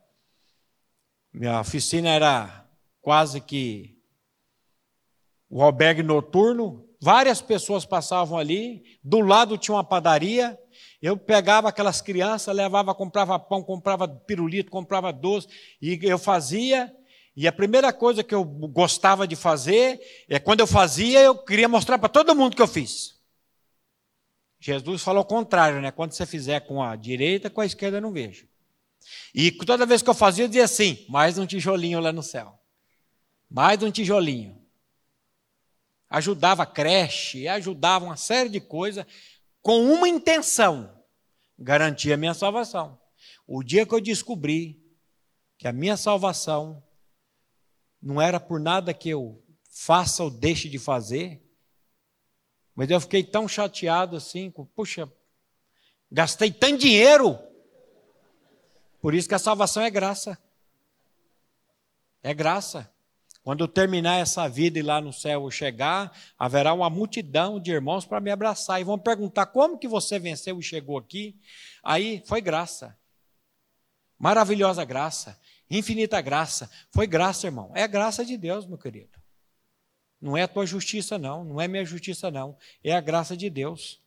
minha 1.31 1.61
oficina 1.61 2.09
era 2.09 2.67
quase 3.03 3.43
que 3.43 3.95
o 5.51 5.63
albergue 5.63 6.03
noturno, 6.03 6.89
várias 6.99 7.43
pessoas 7.43 7.85
passavam 7.85 8.39
ali, 8.39 8.83
do 9.05 9.21
lado 9.21 9.59
tinha 9.59 9.75
uma 9.75 9.85
padaria, 9.85 10.59
eu 11.03 11.15
pegava 11.15 11.69
aquelas 11.69 12.01
crianças, 12.01 12.57
levava, 12.57 12.95
comprava 12.95 13.39
pão, 13.39 13.63
comprava 13.63 14.09
pirulito, 14.09 14.71
comprava 14.71 15.13
doce, 15.13 15.47
e 15.83 16.01
eu 16.01 16.19
fazia, 16.19 16.91
e 17.37 17.47
a 17.47 17.53
primeira 17.53 17.93
coisa 17.93 18.25
que 18.25 18.35
eu 18.35 18.43
gostava 18.43 19.29
de 19.29 19.37
fazer 19.37 20.01
é 20.27 20.39
quando 20.39 20.61
eu 20.61 20.67
fazia, 20.67 21.21
eu 21.21 21.37
queria 21.37 21.69
mostrar 21.69 21.99
para 21.99 22.09
todo 22.09 22.35
mundo 22.35 22.57
que 22.57 22.63
eu 22.63 22.67
fiz. 22.67 23.18
Jesus 24.61 25.03
falou 25.03 25.23
o 25.23 25.27
contrário, 25.27 25.81
né? 25.81 25.91
Quando 25.91 26.13
você 26.13 26.27
fizer 26.27 26.61
com 26.61 26.83
a 26.83 26.97
direita, 26.97 27.49
com 27.49 27.61
a 27.61 27.67
esquerda 27.67 28.01
não 28.01 28.13
vejo. 28.13 28.49
E 29.35 29.53
toda 29.53 29.87
vez 29.87 30.03
que 30.03 30.11
eu 30.11 30.15
fazia, 30.15 30.45
eu 30.45 30.49
dizia 30.49 30.65
assim: 30.65 31.05
mais 31.09 31.39
um 31.39 31.47
tijolinho 31.47 32.01
lá 32.01 32.13
no 32.13 32.23
céu. 32.23 32.59
Mais 33.49 33.83
um 33.83 33.91
tijolinho. 33.91 34.61
Ajudava 36.11 36.63
a 36.63 36.67
creche, 36.67 37.47
ajudava 37.47 38.05
uma 38.05 38.17
série 38.17 38.49
de 38.49 38.61
coisas, 38.61 39.07
com 39.63 39.93
uma 39.93 40.09
intenção: 40.09 40.93
garantir 41.59 42.13
a 42.13 42.17
minha 42.17 42.35
salvação. 42.35 42.99
O 43.47 43.63
dia 43.63 43.87
que 43.87 43.95
eu 43.95 44.01
descobri 44.01 44.83
que 45.57 45.69
a 45.69 45.73
minha 45.73 45.97
salvação 45.97 46.83
não 48.01 48.21
era 48.21 48.39
por 48.39 48.61
nada 48.61 48.95
que 48.95 49.09
eu 49.09 49.43
faça 49.71 50.23
ou 50.23 50.31
deixe 50.31 50.69
de 50.69 50.79
fazer, 50.79 51.48
mas 52.79 52.89
eu 52.89 53.01
fiquei 53.01 53.25
tão 53.25 53.49
chateado 53.49 54.15
assim, 54.17 54.53
puxa, 54.77 55.13
gastei 56.09 56.53
tanto 56.53 56.79
dinheiro. 56.79 57.37
Por 59.03 59.15
isso 59.15 59.29
que 59.29 59.35
a 59.35 59.39
salvação 59.41 59.83
é 59.83 59.91
graça. 59.91 60.39
É 62.23 62.33
graça. 62.33 62.89
Quando 63.43 63.65
eu 63.65 63.67
terminar 63.67 64.21
essa 64.21 64.49
vida 64.49 64.79
e 64.79 64.83
lá 64.83 65.01
no 65.01 65.13
céu 65.13 65.43
eu 65.43 65.51
chegar, 65.51 66.17
haverá 66.39 66.73
uma 66.73 66.89
multidão 66.89 67.59
de 67.59 67.73
irmãos 67.73 68.07
para 68.07 68.21
me 68.21 68.31
abraçar 68.31 68.81
e 68.81 68.85
vão 68.85 68.97
perguntar 68.97 69.47
como 69.47 69.77
que 69.77 69.89
você 69.89 70.17
venceu 70.17 70.57
e 70.61 70.63
chegou 70.63 70.97
aqui. 70.97 71.37
Aí 71.83 72.23
foi 72.27 72.41
graça. 72.41 72.97
Maravilhosa 74.17 74.85
graça. 74.85 75.37
Infinita 75.69 76.21
graça. 76.21 76.71
Foi 76.93 77.09
graça, 77.09 77.49
irmão. 77.49 77.73
É 77.75 77.83
a 77.83 77.89
graça 77.89 78.25
de 78.25 78.37
Deus, 78.37 78.69
meu 78.69 78.79
querido. 78.79 79.18
Não 80.21 80.37
é 80.37 80.43
a 80.43 80.49
tua 80.49 80.67
justiça, 80.67 81.17
não. 81.17 81.45
Não 81.45 81.61
é 81.61 81.69
minha 81.69 81.85
justiça, 81.85 82.31
não. 82.31 82.57
É 82.83 82.95
a 82.95 83.01
graça 83.01 83.37
de 83.37 83.49
Deus. 83.49 84.01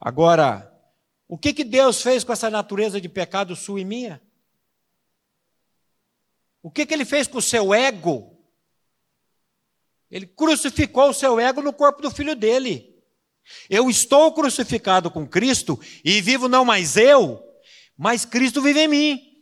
Agora, 0.00 0.72
o 1.28 1.36
que, 1.36 1.52
que 1.52 1.64
Deus 1.64 2.02
fez 2.02 2.24
com 2.24 2.32
essa 2.32 2.50
natureza 2.50 3.00
de 3.00 3.08
pecado 3.08 3.54
sua 3.54 3.80
e 3.80 3.84
minha? 3.84 4.20
O 6.62 6.70
que, 6.70 6.86
que 6.86 6.94
ele 6.94 7.04
fez 7.04 7.26
com 7.26 7.38
o 7.38 7.42
seu 7.42 7.74
ego? 7.74 8.34
Ele 10.10 10.26
crucificou 10.26 11.10
o 11.10 11.14
seu 11.14 11.38
ego 11.38 11.60
no 11.60 11.72
corpo 11.72 12.00
do 12.00 12.10
filho 12.10 12.34
dele. 12.34 12.94
Eu 13.68 13.90
estou 13.90 14.32
crucificado 14.32 15.10
com 15.10 15.26
Cristo 15.26 15.78
e 16.04 16.20
vivo 16.20 16.48
não 16.48 16.64
mais 16.64 16.96
eu, 16.96 17.42
mas 17.96 18.24
Cristo 18.24 18.62
vive 18.62 18.80
em 18.80 18.88
mim. 18.88 19.33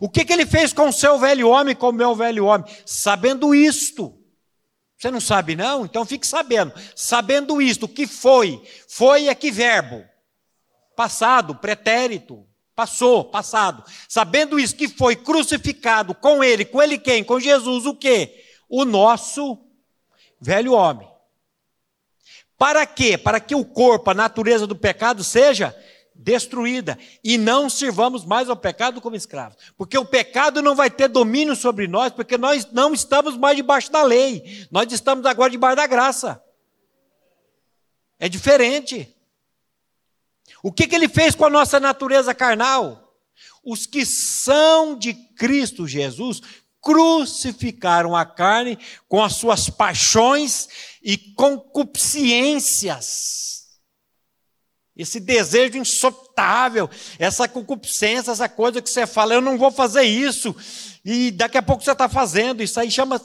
O 0.00 0.08
que, 0.08 0.24
que 0.24 0.32
ele 0.32 0.46
fez 0.46 0.72
com 0.72 0.88
o 0.88 0.92
seu 0.92 1.18
velho 1.18 1.48
homem, 1.48 1.74
com 1.74 1.88
o 1.88 1.92
meu 1.92 2.14
velho 2.14 2.46
homem? 2.46 2.70
Sabendo 2.84 3.54
isto. 3.54 4.16
Você 4.96 5.10
não 5.10 5.20
sabe, 5.20 5.56
não? 5.56 5.84
Então 5.84 6.04
fique 6.04 6.26
sabendo. 6.26 6.72
Sabendo 6.94 7.60
isto, 7.62 7.84
o 7.84 7.88
que 7.88 8.06
foi? 8.06 8.62
Foi 8.88 9.28
é 9.28 9.34
que 9.34 9.50
verbo? 9.50 10.04
Passado, 10.94 11.54
pretérito. 11.54 12.46
Passou, 12.74 13.24
passado. 13.24 13.84
Sabendo 14.08 14.58
isso, 14.58 14.76
que 14.76 14.88
foi 14.88 15.16
crucificado 15.16 16.14
com 16.14 16.44
ele, 16.44 16.64
com 16.64 16.82
ele 16.82 16.98
quem? 16.98 17.24
Com 17.24 17.40
Jesus, 17.40 17.86
o 17.86 17.94
quê? 17.94 18.44
O 18.68 18.84
nosso 18.84 19.58
velho 20.40 20.72
homem. 20.72 21.08
Para 22.56 22.84
quê? 22.86 23.16
Para 23.16 23.40
que 23.40 23.54
o 23.54 23.64
corpo, 23.64 24.10
a 24.10 24.14
natureza 24.14 24.66
do 24.66 24.76
pecado 24.76 25.24
seja 25.24 25.74
destruída 26.20 26.98
e 27.24 27.38
não 27.38 27.70
sirvamos 27.70 28.24
mais 28.24 28.50
ao 28.50 28.56
pecado 28.56 29.00
como 29.00 29.16
escravos, 29.16 29.56
porque 29.76 29.96
o 29.96 30.04
pecado 30.04 30.60
não 30.60 30.76
vai 30.76 30.90
ter 30.90 31.08
domínio 31.08 31.56
sobre 31.56 31.88
nós, 31.88 32.12
porque 32.12 32.36
nós 32.36 32.70
não 32.72 32.92
estamos 32.92 33.36
mais 33.36 33.56
debaixo 33.56 33.90
da 33.90 34.02
lei, 34.02 34.66
nós 34.70 34.92
estamos 34.92 35.24
agora 35.24 35.50
debaixo 35.50 35.76
da 35.76 35.86
graça. 35.86 36.44
É 38.18 38.28
diferente. 38.28 39.16
O 40.62 40.70
que, 40.70 40.86
que 40.86 40.94
ele 40.94 41.08
fez 41.08 41.34
com 41.34 41.46
a 41.46 41.50
nossa 41.50 41.80
natureza 41.80 42.34
carnal? 42.34 43.16
Os 43.64 43.86
que 43.86 44.04
são 44.04 44.94
de 44.94 45.14
Cristo 45.14 45.88
Jesus 45.88 46.42
crucificaram 46.82 48.14
a 48.14 48.26
carne 48.26 48.78
com 49.08 49.22
as 49.22 49.36
suas 49.36 49.70
paixões 49.70 50.68
e 51.02 51.16
concupiscências 51.16 53.59
esse 55.00 55.18
desejo 55.18 55.78
insotável, 55.78 56.88
essa 57.18 57.48
concupiscência, 57.48 58.30
essa 58.30 58.48
coisa 58.48 58.82
que 58.82 58.90
você 58.90 59.06
fala, 59.06 59.34
eu 59.34 59.40
não 59.40 59.56
vou 59.56 59.70
fazer 59.70 60.02
isso, 60.02 60.54
e 61.04 61.30
daqui 61.30 61.56
a 61.56 61.62
pouco 61.62 61.82
você 61.82 61.92
está 61.92 62.08
fazendo, 62.08 62.62
isso 62.62 62.78
aí 62.78 62.90
chama. 62.90 63.20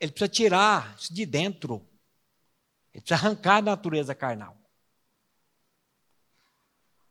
Ele 0.00 0.12
precisa 0.12 0.28
tirar 0.28 0.96
isso 0.98 1.14
de 1.14 1.24
dentro, 1.24 1.86
ele 2.92 3.00
precisa 3.00 3.14
arrancar 3.14 3.58
a 3.58 3.62
natureza 3.62 4.14
carnal. 4.14 4.56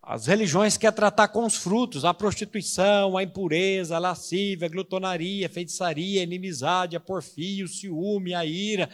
As 0.08 0.28
religiões 0.28 0.78
querem 0.78 0.96
tratar 0.96 1.30
com 1.30 1.46
os 1.46 1.56
frutos, 1.56 2.06
a 2.06 2.14
prostituição, 2.14 3.18
a 3.18 3.24
impureza, 3.24 3.96
a 3.96 4.00
lascívia, 4.00 4.68
a 4.68 4.70
glutonaria, 4.70 5.48
a 5.48 5.50
feitiçaria, 5.50 6.22
a 6.22 6.24
inimizade, 6.24 6.96
a 6.96 7.00
porfia, 7.00 7.66
o 7.66 7.68
ciúme, 7.68 8.36
a 8.36 8.46
ira. 8.46 8.88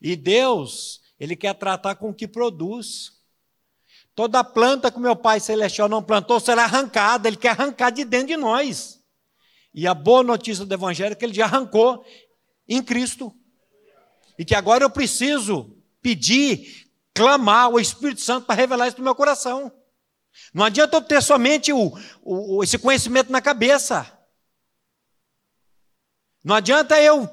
E 0.00 0.16
Deus, 0.16 1.02
Ele 1.20 1.36
quer 1.36 1.52
tratar 1.54 1.96
com 1.96 2.08
o 2.08 2.14
que 2.14 2.26
produz. 2.26 3.12
Toda 4.14 4.44
planta 4.44 4.90
que 4.90 5.00
meu 5.00 5.16
Pai 5.16 5.40
Celestial 5.40 5.88
não 5.88 6.02
plantou 6.02 6.38
será 6.38 6.64
arrancada, 6.64 7.28
Ele 7.28 7.36
quer 7.36 7.50
arrancar 7.50 7.90
de 7.90 8.04
dentro 8.04 8.28
de 8.28 8.36
nós. 8.36 9.00
E 9.74 9.88
a 9.88 9.94
boa 9.94 10.22
notícia 10.22 10.64
do 10.64 10.72
Evangelho 10.72 11.12
é 11.12 11.14
que 11.16 11.24
Ele 11.24 11.34
já 11.34 11.46
arrancou 11.46 12.04
em 12.68 12.80
Cristo. 12.82 13.34
E 14.38 14.44
que 14.44 14.54
agora 14.54 14.84
eu 14.84 14.90
preciso 14.90 15.76
pedir, 16.00 16.88
clamar 17.12 17.70
o 17.70 17.80
Espírito 17.80 18.20
Santo 18.20 18.46
para 18.46 18.54
revelar 18.54 18.88
isso 18.88 18.98
no 18.98 19.04
meu 19.04 19.14
coração. 19.14 19.72
Não 20.52 20.64
adianta 20.64 20.96
eu 20.96 21.02
ter 21.02 21.22
somente 21.22 21.72
o, 21.72 21.92
o, 22.22 22.62
esse 22.62 22.78
conhecimento 22.78 23.32
na 23.32 23.40
cabeça. 23.40 24.10
Não 26.44 26.54
adianta 26.54 27.00
eu 27.00 27.28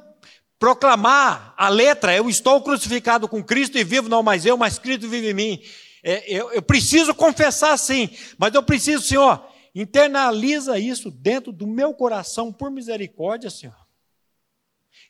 proclamar 0.57 1.53
a 1.57 1.69
letra, 1.69 2.15
eu 2.15 2.29
estou 2.29 2.61
crucificado 2.61 3.27
com 3.27 3.43
Cristo 3.43 3.77
e 3.77 3.83
vivo 3.83 4.07
não 4.07 4.23
mais 4.23 4.45
eu, 4.45 4.55
mas 4.57 4.79
Cristo 4.79 5.09
vive 5.09 5.29
em 5.29 5.33
mim. 5.33 5.61
É, 6.03 6.31
eu, 6.31 6.51
eu 6.51 6.61
preciso 6.61 7.13
confessar 7.13 7.77
sim, 7.77 8.09
mas 8.37 8.53
eu 8.53 8.63
preciso, 8.63 9.03
Senhor, 9.03 9.47
internaliza 9.73 10.79
isso 10.79 11.11
dentro 11.11 11.51
do 11.51 11.67
meu 11.67 11.93
coração 11.93 12.51
por 12.51 12.71
misericórdia, 12.71 13.49
Senhor. 13.49 13.75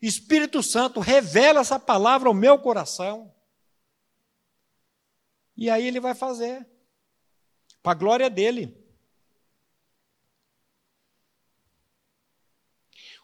Espírito 0.01 0.61
Santo, 0.63 0.99
revela 0.99 1.61
essa 1.61 1.79
palavra 1.79 2.27
ao 2.27 2.33
meu 2.33 2.57
coração. 2.59 3.33
E 5.55 5.69
aí 5.69 5.85
ele 5.85 5.99
vai 5.99 6.15
fazer, 6.15 6.67
para 7.83 7.91
a 7.91 7.95
glória 7.95 8.29
dele. 8.29 8.77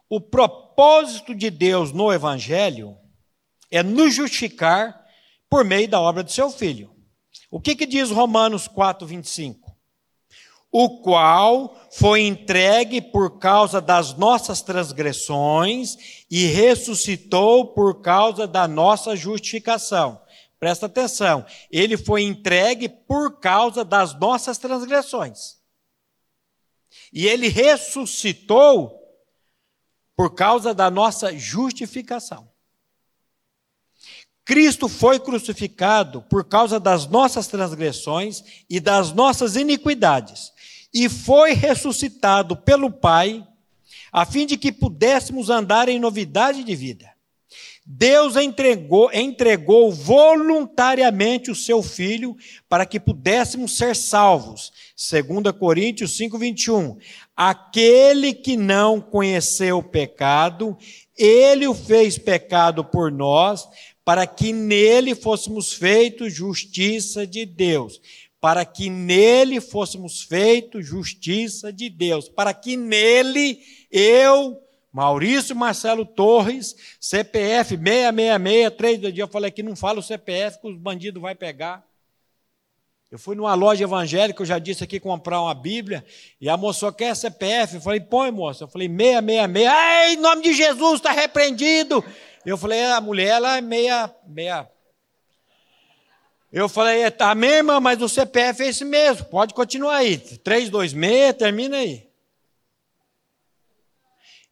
O 0.10 0.22
propósito 0.22 1.36
de 1.36 1.50
Deus 1.50 1.92
no 1.92 2.14
Evangelho 2.14 2.98
é 3.70 3.84
nos 3.84 4.14
justificar 4.14 5.06
por 5.50 5.66
meio 5.66 5.90
da 5.90 6.00
obra 6.00 6.24
do 6.24 6.32
seu 6.32 6.50
Filho. 6.50 6.97
O 7.50 7.60
que, 7.60 7.76
que 7.76 7.86
diz 7.86 8.12
Romanos 8.12 8.67
4, 8.67 9.08
25? 9.08 9.76
O 10.71 11.02
qual 11.02 11.76
foi 11.91 12.21
entregue 12.21 13.02
por 13.02 13.39
causa 13.39 13.80
das 13.80 14.17
nossas 14.17 14.62
transgressões 14.62 16.26
e 16.30 16.45
ressuscitou 16.45 17.73
por 17.73 18.02
causa 18.02 18.45
da 18.45 18.67
nossa 18.67 19.15
justificação. 19.15 20.21
Presta 20.60 20.88
atenção, 20.88 21.45
ele 21.71 21.95
foi 21.95 22.23
entregue 22.23 22.89
por 22.89 23.39
causa 23.39 23.86
das 23.86 24.19
nossas 24.19 24.58
transgressões. 24.58 25.58
E 27.13 27.28
ele 27.28 27.47
ressuscitou 27.47 28.97
por 30.15 30.34
causa 30.34 30.73
da 30.73 30.89
nossa 30.89 31.38
justificação. 31.38 32.50
Cristo 34.48 34.88
foi 34.88 35.20
crucificado 35.20 36.22
por 36.22 36.46
causa 36.46 36.80
das 36.80 37.06
nossas 37.06 37.48
transgressões 37.48 38.42
e 38.70 38.80
das 38.80 39.12
nossas 39.12 39.58
iniquidades, 39.58 40.54
e 40.94 41.10
foi 41.10 41.52
ressuscitado 41.52 42.56
pelo 42.56 42.90
Pai, 42.90 43.46
a 44.10 44.26
fim 44.26 44.46
de 44.46 44.56
que 44.56 44.72
pudéssemos 44.72 45.50
andar 45.50 45.90
em 45.90 46.00
novidade 46.00 46.64
de 46.64 46.74
vida. 46.78 47.12
Deus 47.86 48.38
entregou, 48.38 49.10
entregou 49.14 49.92
voluntariamente 49.92 51.52
o 51.52 51.56
seu 51.56 51.84
Filho 51.84 52.36
para 52.70 52.86
que 52.86 53.02
pudéssemos 53.02 53.78
ser 53.78 53.98
salvos. 53.98 54.72
2 54.98 55.54
Coríntios 55.58 56.16
5, 56.18 56.38
21. 56.38 56.98
Aquele 57.36 58.34
que 58.34 58.58
não 58.58 59.00
conheceu 59.00 59.78
o 59.78 59.84
pecado, 59.84 60.78
ele 61.18 61.66
o 61.66 61.74
fez 61.74 62.18
pecado 62.18 62.84
por 62.84 63.10
nós, 63.10 63.68
para 64.08 64.26
que 64.26 64.54
nele 64.54 65.13
fôssemos 65.13 65.74
feitos 65.74 66.34
justiça 66.34 67.28
de 67.28 67.46
Deus. 67.46 68.00
Para 68.39 68.63
que 68.63 68.89
nele 68.89 69.60
fôssemos 69.60 70.22
feitos 70.22 70.88
justiça 70.88 71.74
de 71.74 71.89
Deus. 71.89 72.30
Para 72.30 72.54
que 72.54 72.78
nele 72.78 73.60
eu 73.91 74.58
Maurício 74.93 75.54
Marcelo 75.54 76.06
Torres, 76.06 76.74
CPF 77.02 77.76
666, 77.76 78.78
três 78.78 78.98
do 78.98 79.12
dia. 79.12 79.26
Eu 79.26 79.28
falei 79.28 79.52
que 79.52 79.62
não 79.62 79.76
fala 79.76 80.00
o 80.00 80.02
CPF 80.04 80.62
que 80.62 80.67
os 80.70 80.78
bandidos 80.78 81.22
vão 81.22 81.36
pegar. 81.36 81.86
Eu 83.12 83.20
fui 83.20 83.36
numa 83.36 83.56
loja 83.56 83.84
evangélica, 83.84 84.41
eu 84.41 84.46
já 84.46 84.58
disse 84.58 84.86
aqui, 84.86 85.02
comprar 85.02 85.41
uma 85.41 85.54
Bíblia, 85.54 86.06
e 86.39 86.48
a 86.48 86.56
moça 86.56 86.91
quer 86.93 87.13
CPF. 87.13 87.76
Eu 87.76 87.82
falei, 87.82 88.00
põe, 88.00 88.32
moça. 88.32 88.63
Eu 88.63 88.67
falei, 88.70 88.88
666. 88.88 89.67
Ai, 89.67 90.13
em 90.13 90.17
nome 90.17 90.43
de 90.43 90.54
Jesus, 90.54 90.96
está 90.96 91.12
repreendido. 91.12 92.02
Eu 92.48 92.58
falei, 92.58 92.82
a 92.86 93.02
mulher, 93.02 93.28
ela 93.28 93.58
é 93.58 93.62
meia, 93.62 94.10
meia. 94.26 94.72
Eu 96.50 96.70
falei, 96.70 97.02
é, 97.02 97.12
tá 97.12 97.36
mesmo, 97.36 97.78
mas 97.82 98.02
o 98.02 98.08
CPF 98.08 98.64
é 98.64 98.68
esse 98.70 98.86
mesmo, 98.86 99.26
pode 99.26 99.54
continuar 99.54 99.98
aí. 99.98 100.18
326, 100.18 101.36
termina 101.36 101.76
aí. 101.76 102.10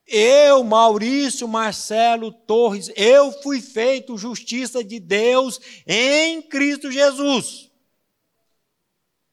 Eu, 0.06 0.62
Maurício 0.62 1.48
Marcelo 1.48 2.34
Torres, 2.34 2.92
eu 2.98 3.32
fui 3.42 3.62
feito 3.62 4.18
justiça 4.18 4.84
de 4.84 5.00
Deus 5.00 5.62
em 5.88 6.42
Cristo 6.42 6.92
Jesus. 6.92 7.72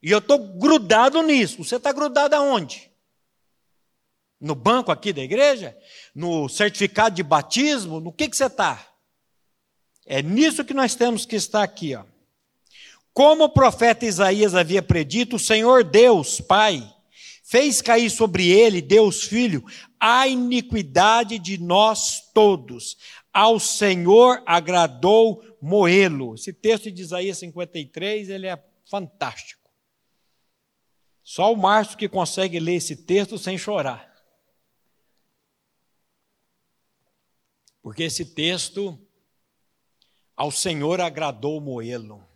E 0.01 0.09
eu 0.09 0.19
estou 0.19 0.39
grudado 0.39 1.21
nisso. 1.21 1.61
Você 1.61 1.75
está 1.75 1.91
grudado 1.91 2.33
aonde? 2.33 2.89
No 4.39 4.55
banco 4.55 4.89
aqui 4.89 5.11
da 5.11 5.21
igreja? 5.21 5.77
No 6.13 6.47
certificado 6.47 7.15
de 7.15 7.23
batismo? 7.23 7.99
No 7.99 8.11
que, 8.11 8.29
que 8.29 8.37
você 8.37 8.45
está? 8.45 8.87
É 10.05 10.21
nisso 10.21 10.65
que 10.65 10.73
nós 10.73 10.95
temos 10.95 11.25
que 11.25 11.35
estar 11.35 11.63
aqui. 11.63 11.95
Ó. 11.95 12.03
Como 13.13 13.45
o 13.45 13.49
profeta 13.49 14.05
Isaías 14.05 14.55
havia 14.55 14.81
predito, 14.81 15.35
o 15.35 15.39
Senhor 15.39 15.83
Deus, 15.83 16.41
Pai, 16.41 16.83
fez 17.43 17.81
cair 17.81 18.09
sobre 18.09 18.49
ele, 18.49 18.81
Deus 18.81 19.23
Filho, 19.23 19.63
a 19.99 20.27
iniquidade 20.27 21.37
de 21.39 21.57
nós 21.57 22.31
todos. 22.33 22.97
Ao 23.31 23.59
Senhor 23.59 24.41
agradou 24.45 25.43
moê-lo. 25.61 26.35
Esse 26.35 26.51
texto 26.51 26.91
de 26.91 27.01
Isaías 27.01 27.37
53, 27.37 28.29
ele 28.29 28.47
é 28.47 28.61
fantástico. 28.89 29.69
Só 31.23 31.53
o 31.53 31.57
Márcio 31.57 31.97
que 31.97 32.09
consegue 32.09 32.59
ler 32.59 32.75
esse 32.75 32.95
texto 32.95 33.37
sem 33.37 33.57
chorar. 33.57 34.12
Porque 37.83 38.01
esse 38.01 38.25
texto, 38.25 38.99
ao 40.35 40.49
Senhor 40.49 40.99
agradou 40.99 41.61
moê-lo. 41.61 42.27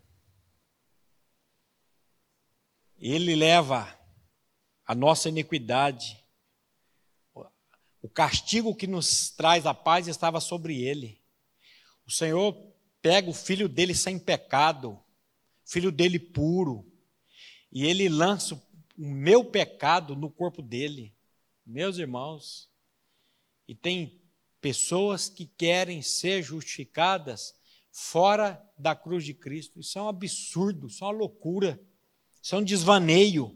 Ele 3.00 3.36
leva 3.36 4.00
a 4.86 4.94
nossa 4.94 5.30
iniquidade 5.30 6.24
o 8.08 8.10
castigo 8.10 8.74
que 8.74 8.88
nos 8.88 9.32
traz 9.32 9.66
a 9.66 9.74
paz 9.74 10.08
estava 10.08 10.40
sobre 10.40 10.82
ele. 10.82 11.22
O 12.06 12.12
Senhor 12.12 12.56
pega 13.02 13.30
o 13.30 13.34
filho 13.34 13.68
dele 13.68 13.94
sem 13.94 14.18
pecado, 14.18 14.98
filho 15.66 15.92
dele 15.92 16.18
puro, 16.18 16.90
e 17.70 17.86
ele 17.86 18.08
lança 18.08 18.56
o 18.56 18.62
meu 18.98 19.44
pecado 19.44 20.16
no 20.16 20.32
corpo 20.32 20.62
dele. 20.62 21.14
Meus 21.66 21.98
irmãos, 21.98 22.70
e 23.68 23.76
tem 23.76 24.22
pessoas 24.62 25.30
que 25.30 25.46
querem 25.46 26.02
ser 26.02 26.42
justificadas 26.42 27.54
fora 27.92 28.62
da 28.78 28.96
cruz 28.96 29.24
de 29.24 29.34
Cristo. 29.34 29.80
Isso 29.80 29.98
é 29.98 30.02
um 30.02 30.08
absurdo, 30.08 30.88
isso 30.88 31.04
é 31.04 31.08
uma 31.08 31.14
loucura, 31.14 31.80
isso 32.42 32.56
é 32.56 32.58
um 32.58 32.64
desvaneio. 32.64 33.56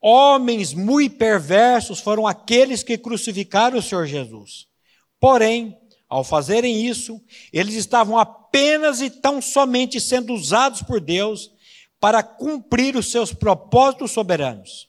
Homens 0.00 0.74
muito 0.74 1.16
perversos 1.16 2.00
foram 2.00 2.26
aqueles 2.26 2.82
que 2.82 2.98
crucificaram 2.98 3.78
o 3.78 3.82
Senhor 3.82 4.06
Jesus. 4.06 4.68
Porém, 5.18 5.78
ao 6.08 6.22
fazerem 6.22 6.86
isso, 6.86 7.20
eles 7.52 7.74
estavam 7.74 8.18
apenas 8.18 9.00
e 9.00 9.10
tão 9.10 9.40
somente 9.40 10.00
sendo 10.00 10.32
usados 10.32 10.82
por 10.82 11.00
Deus 11.00 11.50
para 11.98 12.22
cumprir 12.22 12.96
os 12.96 13.10
seus 13.10 13.32
propósitos 13.32 14.12
soberanos. 14.12 14.88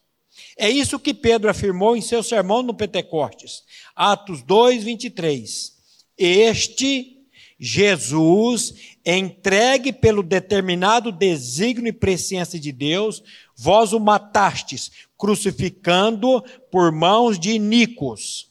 É 0.58 0.70
isso 0.70 1.00
que 1.00 1.14
Pedro 1.14 1.50
afirmou 1.50 1.98
em 1.98 2.02
seu 2.02 2.24
sermão 2.24 2.64
no 2.64 2.74
Pentecostes, 2.74 3.64
Atos 3.96 4.42
2, 4.42 4.84
23. 4.84 5.74
Este 6.18 7.16
Jesus, 7.60 8.74
entregue 9.06 9.94
pelo 9.94 10.22
determinado 10.22 11.12
desígnio 11.12 11.90
e 11.90 11.94
presciência 11.94 12.60
de 12.60 12.72
Deus, 12.72 13.24
vós 13.56 13.94
o 13.94 14.00
matastes, 14.00 14.92
crucificando 15.18 16.44
por 16.70 16.92
mãos 16.92 17.40
de 17.40 17.52
iníquos. 17.52 18.50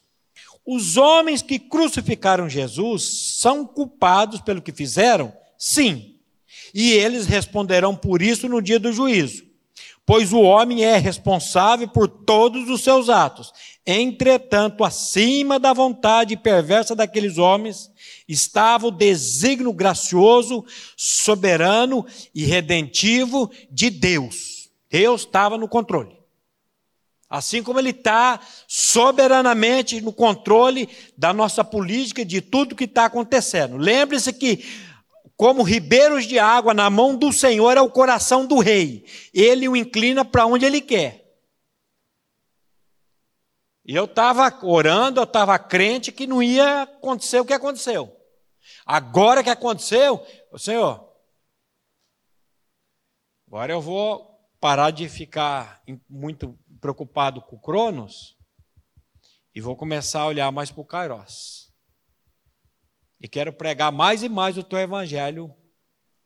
Os 0.67 0.97
homens 0.97 1.43
que 1.43 1.59
crucificaram 1.59 2.49
Jesus 2.49 3.37
são 3.39 3.67
culpados 3.67 4.41
pelo 4.41 4.63
que 4.63 4.73
fizeram? 4.73 5.33
Sim. 5.59 6.17
E 6.73 6.93
eles 6.93 7.27
responderão 7.27 7.95
por 7.95 8.23
isso 8.23 8.49
no 8.49 8.63
dia 8.63 8.81
do 8.81 8.93
juízo. 8.93 9.45
Pois 10.07 10.33
o 10.33 10.41
homem 10.41 10.85
é 10.85 10.99
responsável 10.99 11.89
por 11.89 12.09
todos 12.09 12.69
os 12.69 12.83
seus 12.83 13.09
atos. 13.09 13.53
Entretanto, 13.87 14.85
acima 14.85 15.59
da 15.59 15.73
vontade 15.73 16.37
perversa 16.37 16.95
daqueles 16.95 17.39
homens, 17.39 17.91
estava 18.29 18.87
o 18.87 18.91
desígnio 18.91 19.73
gracioso, 19.73 20.65
soberano 20.97 22.05
e 22.35 22.45
redentivo 22.45 23.51
de 23.71 23.89
Deus. 23.89 24.71
Deus 24.91 25.23
estava 25.23 25.57
no 25.57 25.69
controle. 25.69 26.15
Assim 27.29 27.63
como 27.63 27.79
Ele 27.79 27.91
está 27.91 28.39
soberanamente 28.69 30.01
no 30.01 30.13
controle 30.13 30.89
da 31.17 31.33
nossa 31.33 31.65
política, 31.65 32.25
de 32.25 32.41
tudo 32.41 32.77
que 32.77 32.85
está 32.85 33.07
acontecendo. 33.07 33.77
Lembre-se 33.77 34.33
que, 34.33 34.65
como 35.37 35.63
ribeiros 35.63 36.27
de 36.27 36.39
água 36.39 36.73
na 36.73 36.89
mão 36.89 37.17
do 37.17 37.33
Senhor, 37.33 37.77
é 37.77 37.81
o 37.81 37.91
coração 37.91 38.47
do 38.47 38.59
rei. 38.59 39.05
Ele 39.33 39.69
o 39.69 39.77
inclina 39.77 40.25
para 40.25 40.47
onde 40.47 40.65
ele 40.65 40.81
quer. 40.81 41.25
E 43.85 43.95
eu 43.95 44.05
estava 44.05 44.49
orando, 44.65 45.21
eu 45.21 45.25
estava 45.25 45.59
crente 45.59 46.11
que 46.11 46.27
não 46.27 46.43
ia 46.43 46.83
acontecer 46.83 47.41
o 47.41 47.45
que 47.45 47.53
aconteceu. 47.53 48.17
Agora 48.87 49.43
que 49.43 49.51
aconteceu, 49.51 50.25
Senhor, 50.57 51.13
agora 53.47 53.73
eu 53.73 53.81
vou 53.81 54.35
parar 54.59 54.91
de 54.91 55.09
ficar 55.09 55.83
muito 56.09 56.59
preocupado 56.81 57.43
com 57.43 57.57
o 57.57 57.61
Cronos 57.61 58.39
e 59.55 59.61
vou 59.61 59.77
começar 59.77 60.21
a 60.21 60.27
olhar 60.27 60.51
mais 60.51 60.71
para 60.71 60.81
o 60.81 60.87
Kairos. 60.87 61.64
E 63.25 63.29
quero 63.29 63.55
pregar 63.55 63.91
mais 63.91 64.23
e 64.23 64.29
mais 64.29 64.59
o 64.59 64.63
teu 64.63 64.79
evangelho. 64.79 65.51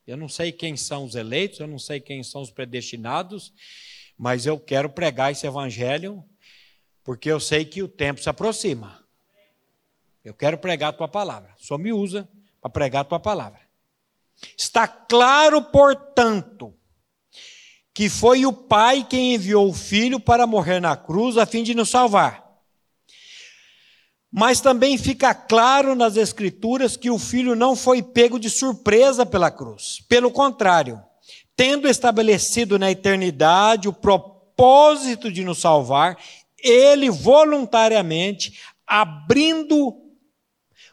Eu 0.05 0.17
não 0.17 0.29
sei 0.29 0.51
quem 0.51 0.77
são 0.77 1.05
os 1.05 1.15
eleitos, 1.15 1.61
eu 1.61 1.69
não 1.69 1.79
sei 1.79 2.01
quem 2.01 2.25
são 2.25 2.43
os 2.43 2.51
predestinados, 2.51 3.55
mas 4.19 4.47
eu 4.47 4.59
quero 4.59 4.91
pregar 4.91 5.31
esse 5.31 5.47
evangelho 5.47 6.25
porque 7.05 7.31
eu 7.31 7.39
sei 7.39 7.65
que 7.65 7.85
o 7.85 7.87
tempo 7.87 8.21
se 8.21 8.29
aproxima. 8.29 9.01
Eu 10.25 10.35
quero 10.35 10.59
pregar 10.59 10.89
a 10.89 10.93
tua 10.93 11.07
palavra. 11.07 11.55
Só 11.57 11.79
me 11.79 11.93
usa 11.93 12.29
para 12.61 12.69
pregar 12.69 13.03
a 13.03 13.05
tua 13.05 13.21
palavra. 13.21 13.61
Está 14.57 14.89
claro, 14.89 15.63
portanto, 15.63 16.75
que 17.95 18.09
foi 18.09 18.45
o 18.45 18.53
Pai 18.53 19.07
quem 19.09 19.37
enviou 19.37 19.69
o 19.69 19.73
Filho 19.73 20.19
para 20.19 20.49
morrer 20.49 20.81
na 20.81 20.97
cruz 20.97 21.37
a 21.37 21.47
fim 21.47 21.63
de 21.63 21.75
nos 21.75 21.91
salvar. 21.91 22.48
Mas 24.31 24.61
também 24.61 24.99
fica 24.99 25.35
claro 25.35 25.95
nas 25.95 26.17
Escrituras 26.17 26.97
que 26.97 27.11
o 27.11 27.19
Filho 27.19 27.55
não 27.55 27.75
foi 27.75 28.03
pego 28.03 28.39
de 28.39 28.51
surpresa 28.51 29.25
pela 29.25 29.51
cruz. 29.51 30.05
Pelo 30.09 30.31
contrário, 30.31 31.03
tendo 31.57 31.89
estabelecido 31.89 32.79
na 32.79 32.91
eternidade 32.91 33.89
o 33.89 33.93
propósito 33.93 35.33
de 35.33 35.43
nos 35.43 35.59
salvar, 35.59 36.19
ele 36.63 37.11
voluntariamente, 37.11 38.61
abrindo 38.87 39.97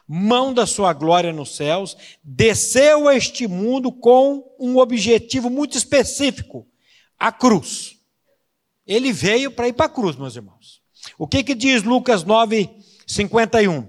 mão 0.08 0.54
da 0.54 0.66
sua 0.66 0.92
glória 0.92 1.32
nos 1.32 1.56
céus, 1.56 1.96
desceu 2.22 3.08
a 3.08 3.16
este 3.16 3.46
mundo 3.46 3.90
com 3.92 4.44
um 4.58 4.78
objetivo 4.78 5.50
muito 5.50 5.76
específico: 5.76 6.66
a 7.18 7.32
cruz. 7.32 7.96
Ele 8.86 9.12
veio 9.12 9.50
para 9.50 9.68
ir 9.68 9.72
para 9.72 9.86
a 9.86 9.90
cruz, 9.90 10.16
meus 10.16 10.36
irmãos. 10.36 10.75
O 11.18 11.26
que, 11.26 11.42
que 11.42 11.54
diz 11.54 11.82
Lucas 11.82 12.24
9, 12.24 12.68
51? 13.06 13.88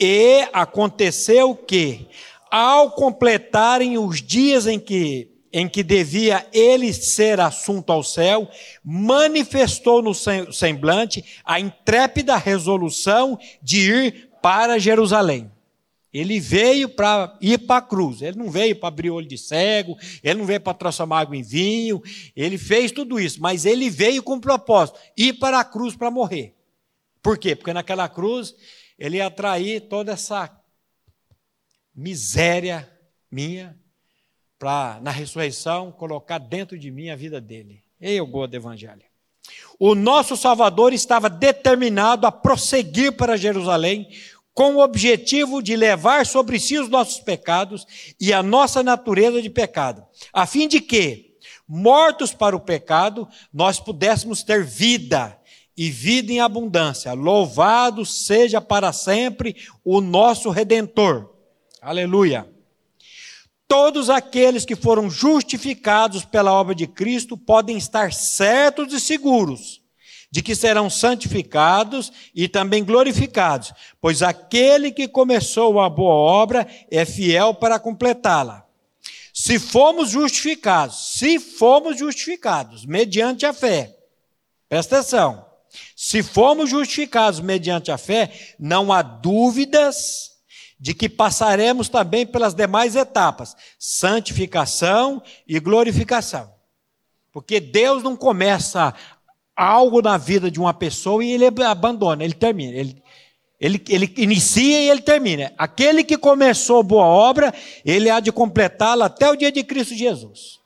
E 0.00 0.46
aconteceu 0.52 1.54
que, 1.54 2.06
ao 2.50 2.92
completarem 2.92 3.98
os 3.98 4.22
dias 4.22 4.66
em 4.66 4.78
que 4.78 5.34
em 5.50 5.66
que 5.66 5.82
devia 5.82 6.46
ele 6.52 6.92
ser 6.92 7.40
assunto 7.40 7.90
ao 7.90 8.02
céu, 8.02 8.48
manifestou 8.84 10.02
no 10.02 10.12
semblante 10.14 11.24
a 11.42 11.58
intrépida 11.58 12.36
resolução 12.36 13.38
de 13.62 13.90
ir 13.90 14.30
para 14.42 14.78
Jerusalém. 14.78 15.50
Ele 16.12 16.40
veio 16.40 16.88
para 16.88 17.36
ir 17.40 17.58
para 17.66 17.76
a 17.76 17.82
cruz. 17.82 18.22
Ele 18.22 18.38
não 18.38 18.50
veio 18.50 18.76
para 18.76 18.88
abrir 18.88 19.10
olho 19.10 19.26
de 19.26 19.36
cego, 19.36 19.96
ele 20.22 20.38
não 20.38 20.46
veio 20.46 20.60
para 20.60 20.74
transformar 20.74 21.20
água 21.20 21.36
em 21.36 21.42
vinho, 21.42 22.02
ele 22.34 22.56
fez 22.56 22.90
tudo 22.90 23.20
isso, 23.20 23.40
mas 23.40 23.66
ele 23.66 23.90
veio 23.90 24.22
com 24.22 24.34
um 24.34 24.40
propósito: 24.40 24.98
ir 25.16 25.34
para 25.34 25.60
a 25.60 25.64
cruz 25.64 25.94
para 25.94 26.10
morrer. 26.10 26.54
Por 27.22 27.36
quê? 27.36 27.54
Porque 27.54 27.72
naquela 27.72 28.08
cruz 28.08 28.54
ele 28.98 29.18
ia 29.18 29.26
atrair 29.26 29.82
toda 29.82 30.12
essa 30.12 30.50
miséria 31.94 32.88
minha, 33.30 33.78
para, 34.58 34.98
na 35.00 35.10
ressurreição, 35.10 35.92
colocar 35.92 36.38
dentro 36.38 36.78
de 36.78 36.90
mim 36.90 37.10
a 37.10 37.16
vida 37.16 37.40
dele. 37.40 37.82
Eu 38.00 38.26
gosto 38.26 38.50
do 38.50 38.56
Evangelho. 38.56 39.02
O 39.78 39.94
nosso 39.94 40.36
Salvador 40.36 40.92
estava 40.92 41.30
determinado 41.30 42.26
a 42.26 42.32
prosseguir 42.32 43.12
para 43.12 43.36
Jerusalém 43.36 44.08
com 44.58 44.74
o 44.74 44.82
objetivo 44.82 45.62
de 45.62 45.76
levar 45.76 46.26
sobre 46.26 46.58
si 46.58 46.76
os 46.76 46.88
nossos 46.88 47.20
pecados 47.20 47.86
e 48.20 48.32
a 48.32 48.42
nossa 48.42 48.82
natureza 48.82 49.40
de 49.40 49.48
pecado, 49.48 50.04
a 50.32 50.46
fim 50.46 50.66
de 50.66 50.80
que, 50.80 51.36
mortos 51.68 52.34
para 52.34 52.56
o 52.56 52.60
pecado, 52.60 53.28
nós 53.54 53.78
pudéssemos 53.78 54.42
ter 54.42 54.64
vida 54.64 55.38
e 55.76 55.88
vida 55.90 56.32
em 56.32 56.40
abundância. 56.40 57.12
Louvado 57.12 58.04
seja 58.04 58.60
para 58.60 58.92
sempre 58.92 59.54
o 59.84 60.00
nosso 60.00 60.50
redentor. 60.50 61.32
Aleluia. 61.80 62.44
Todos 63.68 64.10
aqueles 64.10 64.64
que 64.64 64.74
foram 64.74 65.08
justificados 65.08 66.24
pela 66.24 66.52
obra 66.52 66.74
de 66.74 66.88
Cristo 66.88 67.38
podem 67.38 67.76
estar 67.76 68.12
certos 68.12 68.92
e 68.92 68.98
seguros 68.98 69.80
de 70.30 70.42
que 70.42 70.54
serão 70.54 70.90
santificados 70.90 72.12
e 72.34 72.48
também 72.48 72.84
glorificados, 72.84 73.72
pois 74.00 74.22
aquele 74.22 74.90
que 74.90 75.08
começou 75.08 75.80
a 75.80 75.88
boa 75.88 76.14
obra 76.14 76.66
é 76.90 77.04
fiel 77.04 77.54
para 77.54 77.78
completá-la. 77.78 78.66
Se 79.32 79.58
fomos 79.58 80.10
justificados, 80.10 81.18
se 81.18 81.38
fomos 81.38 81.98
justificados 81.98 82.84
mediante 82.84 83.46
a 83.46 83.52
fé, 83.52 83.96
presta 84.68 84.98
atenção, 84.98 85.46
se 85.96 86.22
fomos 86.22 86.70
justificados 86.70 87.40
mediante 87.40 87.90
a 87.90 87.98
fé, 87.98 88.30
não 88.58 88.92
há 88.92 89.00
dúvidas 89.00 90.32
de 90.78 90.94
que 90.94 91.08
passaremos 91.08 91.88
também 91.88 92.26
pelas 92.26 92.54
demais 92.54 92.96
etapas: 92.96 93.56
santificação 93.78 95.22
e 95.46 95.58
glorificação. 95.58 96.52
Porque 97.32 97.60
Deus 97.60 98.02
não 98.02 98.16
começa 98.16 98.94
algo 99.58 100.00
na 100.00 100.16
vida 100.16 100.48
de 100.48 100.60
uma 100.60 100.72
pessoa 100.72 101.24
e 101.24 101.32
ele 101.32 101.44
abandona, 101.64 102.22
ele 102.22 102.32
termina. 102.32 102.78
Ele, 102.78 103.02
ele, 103.58 103.82
ele 103.88 104.14
inicia 104.16 104.80
e 104.80 104.88
ele 104.88 105.02
termina. 105.02 105.52
Aquele 105.58 106.04
que 106.04 106.16
começou 106.16 106.80
boa 106.84 107.04
obra, 107.04 107.52
ele 107.84 108.08
há 108.08 108.20
de 108.20 108.30
completá-la 108.30 109.06
até 109.06 109.28
o 109.28 109.34
dia 109.34 109.50
de 109.50 109.64
Cristo 109.64 109.96
Jesus. 109.96 110.60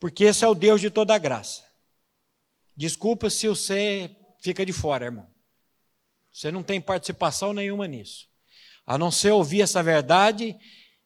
Porque 0.00 0.24
esse 0.24 0.46
é 0.46 0.48
o 0.48 0.54
Deus 0.54 0.80
de 0.80 0.88
toda 0.88 1.18
graça. 1.18 1.62
Desculpa 2.74 3.28
se 3.28 3.48
você 3.48 4.10
fica 4.40 4.64
de 4.64 4.72
fora, 4.72 5.04
irmão. 5.04 5.26
Você 6.32 6.50
não 6.50 6.62
tem 6.62 6.80
participação 6.80 7.52
nenhuma 7.52 7.86
nisso. 7.86 8.26
A 8.86 8.96
não 8.96 9.10
ser 9.10 9.32
ouvir 9.32 9.60
essa 9.60 9.82
verdade 9.82 10.56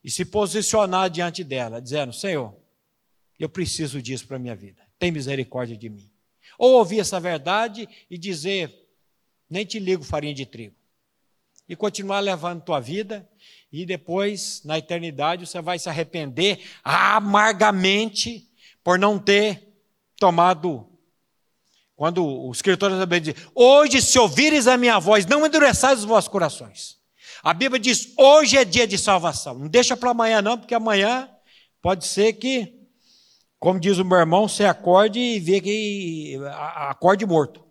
e 0.05 0.11
se 0.11 0.25
posicionar 0.25 1.11
diante 1.11 1.43
dela, 1.43 1.81
dizendo: 1.81 2.13
Senhor, 2.13 2.57
eu 3.39 3.49
preciso 3.49 4.01
disso 4.03 4.27
para 4.27 4.37
a 4.37 4.41
minha 4.41 4.55
vida. 4.55 4.90
Tem 5.01 5.11
misericórdia 5.11 5.77
de 5.77 5.89
mim. 5.89 6.09
Ou 6.57 6.75
ouvir 6.75 7.01
essa 7.01 7.19
verdade 7.19 7.89
e 8.09 8.17
dizer: 8.17 8.73
nem 9.51 9.67
te 9.67 9.81
ligo 9.81 10.05
farinha 10.05 10.33
de 10.33 10.47
trigo. 10.47 10.77
E 11.69 11.75
continuar 11.75 12.21
levando 12.21 12.63
tua 12.63 12.79
vida, 12.79 13.29
e 13.73 13.85
depois, 13.85 14.63
na 14.65 14.79
eternidade, 14.79 15.47
você 15.47 15.61
vai 15.61 15.79
se 15.79 15.89
arrepender 15.89 16.61
amargamente 16.85 18.49
por 18.85 18.99
não 18.99 19.19
ter 19.19 19.69
tomado 20.17 20.91
quando 22.01 22.25
o 22.25 22.51
escritor 22.51 22.91
também 22.91 23.21
diz: 23.21 23.35
Hoje, 23.55 24.01
se 24.01 24.19
ouvires 24.19 24.67
a 24.67 24.79
minha 24.79 24.99
voz, 24.99 25.27
não 25.27 25.45
endureçais 25.45 25.99
os 25.99 26.07
vossos 26.07 26.29
corações. 26.29 26.97
A 27.43 27.53
Bíblia 27.53 27.79
diz: 27.79 28.15
Hoje 28.17 28.57
é 28.57 28.65
dia 28.65 28.87
de 28.87 28.97
salvação. 28.97 29.59
Não 29.59 29.69
deixa 29.69 29.95
para 29.95 30.11
amanhã, 30.11 30.41
não, 30.41 30.57
porque 30.57 30.75
amanhã 30.75 31.29
pode 31.83 32.07
ser 32.07 32.33
que, 32.33 32.80
como 33.61 33.79
diz 33.79 33.99
o 33.99 34.05
meu 34.05 34.19
irmão, 34.19 34.49
você 34.49 34.65
acorde 34.65 35.21
e 35.21 35.39
vê 35.39 35.61
que 35.61 36.41
acorde 36.77 37.27
morto. 37.27 37.63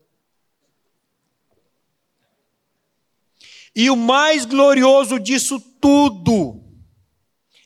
E 3.75 3.89
o 3.89 3.95
mais 3.95 4.45
glorioso 4.45 5.19
disso 5.19 5.59
tudo 5.81 6.63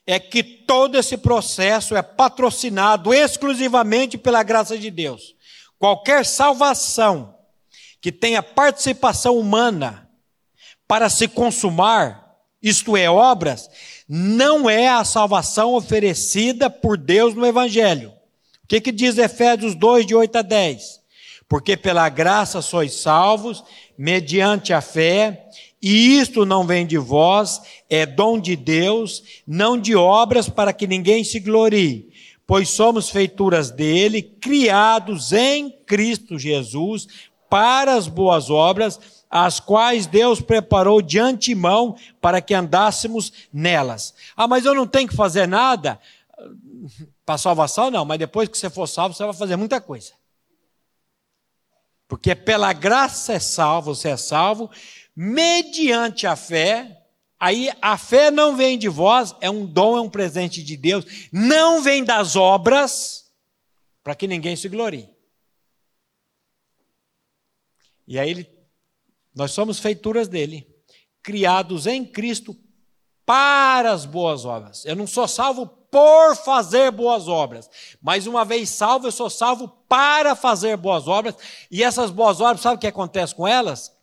é 0.07 0.19
que 0.19 0.41
todo 0.41 0.97
esse 0.97 1.17
processo 1.17 1.97
é 1.97 2.01
patrocinado 2.01 3.13
exclusivamente 3.13 4.17
pela 4.17 4.41
graça 4.41 4.78
de 4.78 4.89
Deus. 4.89 5.36
Qualquer 5.78 6.26
salvação 6.26 7.38
que 7.99 8.11
tenha 8.11 8.41
participação 8.41 9.38
humana 9.38 10.09
para 10.88 11.09
se 11.09 11.28
consumar, 11.28 12.22
isto 12.64 12.95
é, 12.95 13.09
obras, 13.09 13.70
não 14.07 14.70
é 14.70 14.88
a 14.88 15.03
salvação 15.03 15.74
oferecida 15.74 16.70
por 16.70 16.97
Deus 16.97 17.36
no 17.36 17.45
Evangelho. 17.45 18.14
O 18.64 18.68
que, 18.68 18.80
que 18.80 18.91
diz 18.91 19.18
Efésios 19.18 19.76
2, 19.76 20.05
de 20.05 20.16
8 20.16 20.38
a 20.38 20.41
10? 20.41 21.01
Porque 21.49 21.76
pela 21.76 22.07
graça 22.07 22.61
sois 22.61 22.93
salvos, 22.93 23.64
mediante 23.97 24.72
a 24.72 24.82
fé, 24.82 25.45
e 25.82 26.18
isto 26.18 26.45
não 26.45 26.66
vem 26.66 26.88
de 26.88 26.97
vós, 26.97 27.61
é 27.89 28.05
dom 28.05 28.39
de 28.39 28.55
Deus, 28.55 29.22
não 29.45 29.78
de 29.78 29.95
obras 29.95 30.47
para 30.47 30.72
que 30.72 30.88
ninguém 30.88 31.24
se 31.24 31.39
glorie 31.39 32.14
pois 32.45 32.70
somos 32.70 33.09
feituras 33.09 33.72
dele, 33.72 34.22
criados 34.22 35.32
em 35.32 35.70
Cristo 35.86 36.38
Jesus 36.38 37.07
para 37.49 37.95
as 37.95 38.07
boas 38.07 38.49
obras, 38.49 38.99
as 39.36 39.59
quais 39.59 40.05
Deus 40.05 40.39
preparou 40.39 41.01
de 41.01 41.17
antemão 41.17 41.97
para 42.21 42.39
que 42.39 42.53
andássemos 42.53 43.34
nelas. 43.51 44.13
Ah, 44.38 44.47
mas 44.47 44.63
eu 44.63 44.75
não 44.75 44.86
tenho 44.86 45.09
que 45.09 45.15
fazer 45.15 45.47
nada 45.47 45.99
para 47.25 47.39
salvação? 47.39 47.89
Não, 47.89 48.05
mas 48.05 48.19
depois 48.19 48.47
que 48.47 48.55
você 48.55 48.69
for 48.69 48.86
salvo, 48.86 49.15
você 49.15 49.23
vai 49.23 49.34
fazer 49.34 49.55
muita 49.55 49.81
coisa. 49.81 50.13
Porque 52.07 52.36
pela 52.36 52.71
graça 52.73 53.34
é 53.34 53.39
salvo, 53.39 53.95
você 53.95 54.09
é 54.09 54.17
salvo, 54.17 54.69
mediante 55.15 56.27
a 56.27 56.36
fé. 56.36 57.01
Aí 57.39 57.71
a 57.81 57.97
fé 57.97 58.29
não 58.29 58.55
vem 58.55 58.77
de 58.77 58.88
vós, 58.88 59.34
é 59.41 59.49
um 59.49 59.65
dom, 59.65 59.97
é 59.97 60.01
um 60.01 60.09
presente 60.11 60.61
de 60.61 60.77
Deus, 60.77 61.27
não 61.31 61.81
vem 61.81 62.03
das 62.03 62.36
obras, 62.36 63.31
para 64.03 64.13
que 64.13 64.27
ninguém 64.27 64.55
se 64.55 64.69
glorie. 64.69 65.09
E 68.07 68.19
aí 68.19 68.29
ele, 68.29 68.53
nós 69.36 69.51
somos 69.51 69.79
feituras 69.79 70.27
dele, 70.27 70.67
criados 71.21 71.88
em 71.88 72.05
Cristo 72.05 72.55
para 73.25 73.91
as 73.91 74.05
boas 74.05 74.45
obras. 74.45 74.86
Eu 74.86 74.95
não 74.95 75.07
sou 75.07 75.27
salvo 75.27 75.65
por 75.65 76.36
fazer 76.36 76.91
boas 76.91 77.27
obras, 77.27 77.69
mas 78.01 78.25
uma 78.25 78.43
vez 78.43 78.69
salvo, 78.69 79.07
eu 79.07 79.11
sou 79.11 79.29
salvo 79.29 79.67
para 79.88 80.36
fazer 80.36 80.75
boas 80.75 81.07
obras. 81.07 81.36
E 81.69 81.84
essas 81.84 82.09
boas 82.09 82.41
obras, 82.41 82.61
sabe 82.61 82.77
o 82.77 82.79
que 82.79 82.88
acontece 82.88 83.34
com 83.34 83.47
elas? 83.47 83.95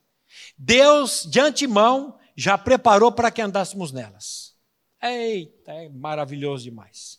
Deus, 0.56 1.26
de 1.28 1.40
antemão, 1.40 2.16
já 2.36 2.56
preparou 2.56 3.10
para 3.10 3.30
que 3.30 3.42
andássemos 3.42 3.92
nelas. 3.92 4.54
Eita, 5.02 5.72
é 5.72 5.88
maravilhoso 5.88 6.64
demais. 6.64 7.18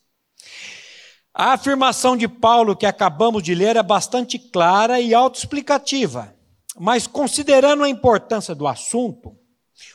A 1.33 1.53
afirmação 1.53 2.15
de 2.17 2.27
Paulo 2.27 2.75
que 2.75 2.85
acabamos 2.85 3.41
de 3.43 3.55
ler 3.55 3.75
é 3.75 3.83
bastante 3.83 4.37
clara 4.37 4.99
e 4.99 5.13
autoexplicativa, 5.13 6.35
mas 6.79 7.07
considerando 7.07 7.83
a 7.83 7.89
importância 7.89 8.55
do 8.55 8.67
assunto, 8.67 9.37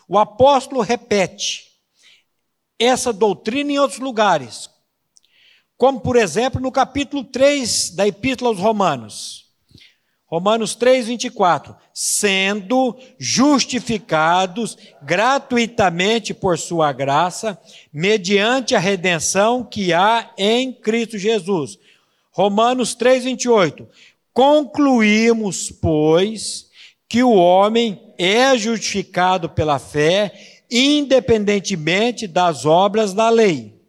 o 0.09 0.19
apóstolo 0.19 0.81
repete 0.81 1.65
essa 2.79 3.13
doutrina 3.13 3.73
em 3.73 3.79
outros 3.79 4.01
lugares, 4.01 4.69
como 5.77 6.01
por 6.01 6.17
exemplo 6.17 6.61
no 6.61 6.71
capítulo 6.73 7.25
3 7.25 7.91
da 7.91 8.07
Epístola 8.07 8.51
aos 8.51 8.59
Romanos. 8.59 9.47
Romanos 10.27 10.75
3, 10.75 11.07
24. 11.07 11.77
Sendo 11.95 12.99
justificados 13.19 14.77
gratuitamente 15.01 16.35
por 16.35 16.59
Sua 16.59 16.93
graça, 16.93 17.59
mediante 17.93 18.75
a 18.75 18.81
redenção 18.81 19.65
que 19.65 19.93
há 19.93 20.33
em 20.37 20.73
Cristo 20.73 21.17
Jesus. 21.17 21.79
Romanos 22.33 22.95
3, 22.95 23.25
28. 23.25 23.89
Concluímos, 24.33 25.71
pois, 25.71 26.66
que 27.09 27.23
o 27.23 27.33
homem 27.33 28.15
é 28.19 28.57
justificado 28.57 29.49
pela 29.49 29.79
fé, 29.79 30.33
independentemente 30.71 32.27
das 32.27 32.65
obras 32.65 33.13
da 33.13 33.29
lei. 33.29 33.81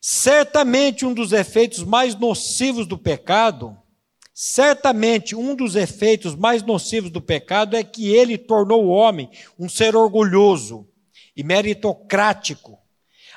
Certamente 0.00 1.06
um 1.06 1.14
dos 1.14 1.32
efeitos 1.32 1.82
mais 1.82 2.14
nocivos 2.14 2.86
do 2.86 2.98
pecado 2.98 3.76
Certamente, 4.36 5.36
um 5.36 5.54
dos 5.54 5.76
efeitos 5.76 6.34
mais 6.34 6.60
nocivos 6.60 7.08
do 7.08 7.20
pecado 7.20 7.76
é 7.76 7.84
que 7.84 8.12
ele 8.12 8.36
tornou 8.36 8.84
o 8.84 8.88
homem 8.88 9.30
um 9.56 9.68
ser 9.68 9.94
orgulhoso 9.94 10.88
e 11.36 11.44
meritocrático. 11.44 12.76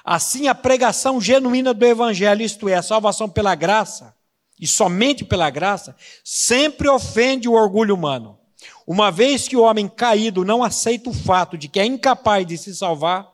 Assim, 0.04 0.48
a 0.48 0.56
pregação 0.56 1.22
genuína 1.22 1.72
do 1.72 1.86
Evangelho, 1.86 2.42
isto 2.42 2.68
é, 2.68 2.74
a 2.74 2.82
salvação 2.82 3.30
pela 3.30 3.54
graça, 3.54 4.16
e 4.60 4.66
somente 4.66 5.24
pela 5.24 5.50
graça, 5.50 5.96
sempre 6.24 6.88
ofende 6.88 7.48
o 7.48 7.54
orgulho 7.54 7.94
humano. 7.94 8.38
Uma 8.86 9.12
vez 9.12 9.48
que 9.48 9.56
o 9.56 9.62
homem 9.62 9.88
caído 9.88 10.44
não 10.44 10.64
aceita 10.64 11.10
o 11.10 11.14
fato 11.14 11.58
de 11.58 11.68
que 11.68 11.80
é 11.80 11.86
incapaz 11.86 12.46
de 12.46 12.58
se 12.58 12.76
salvar, 12.76 13.32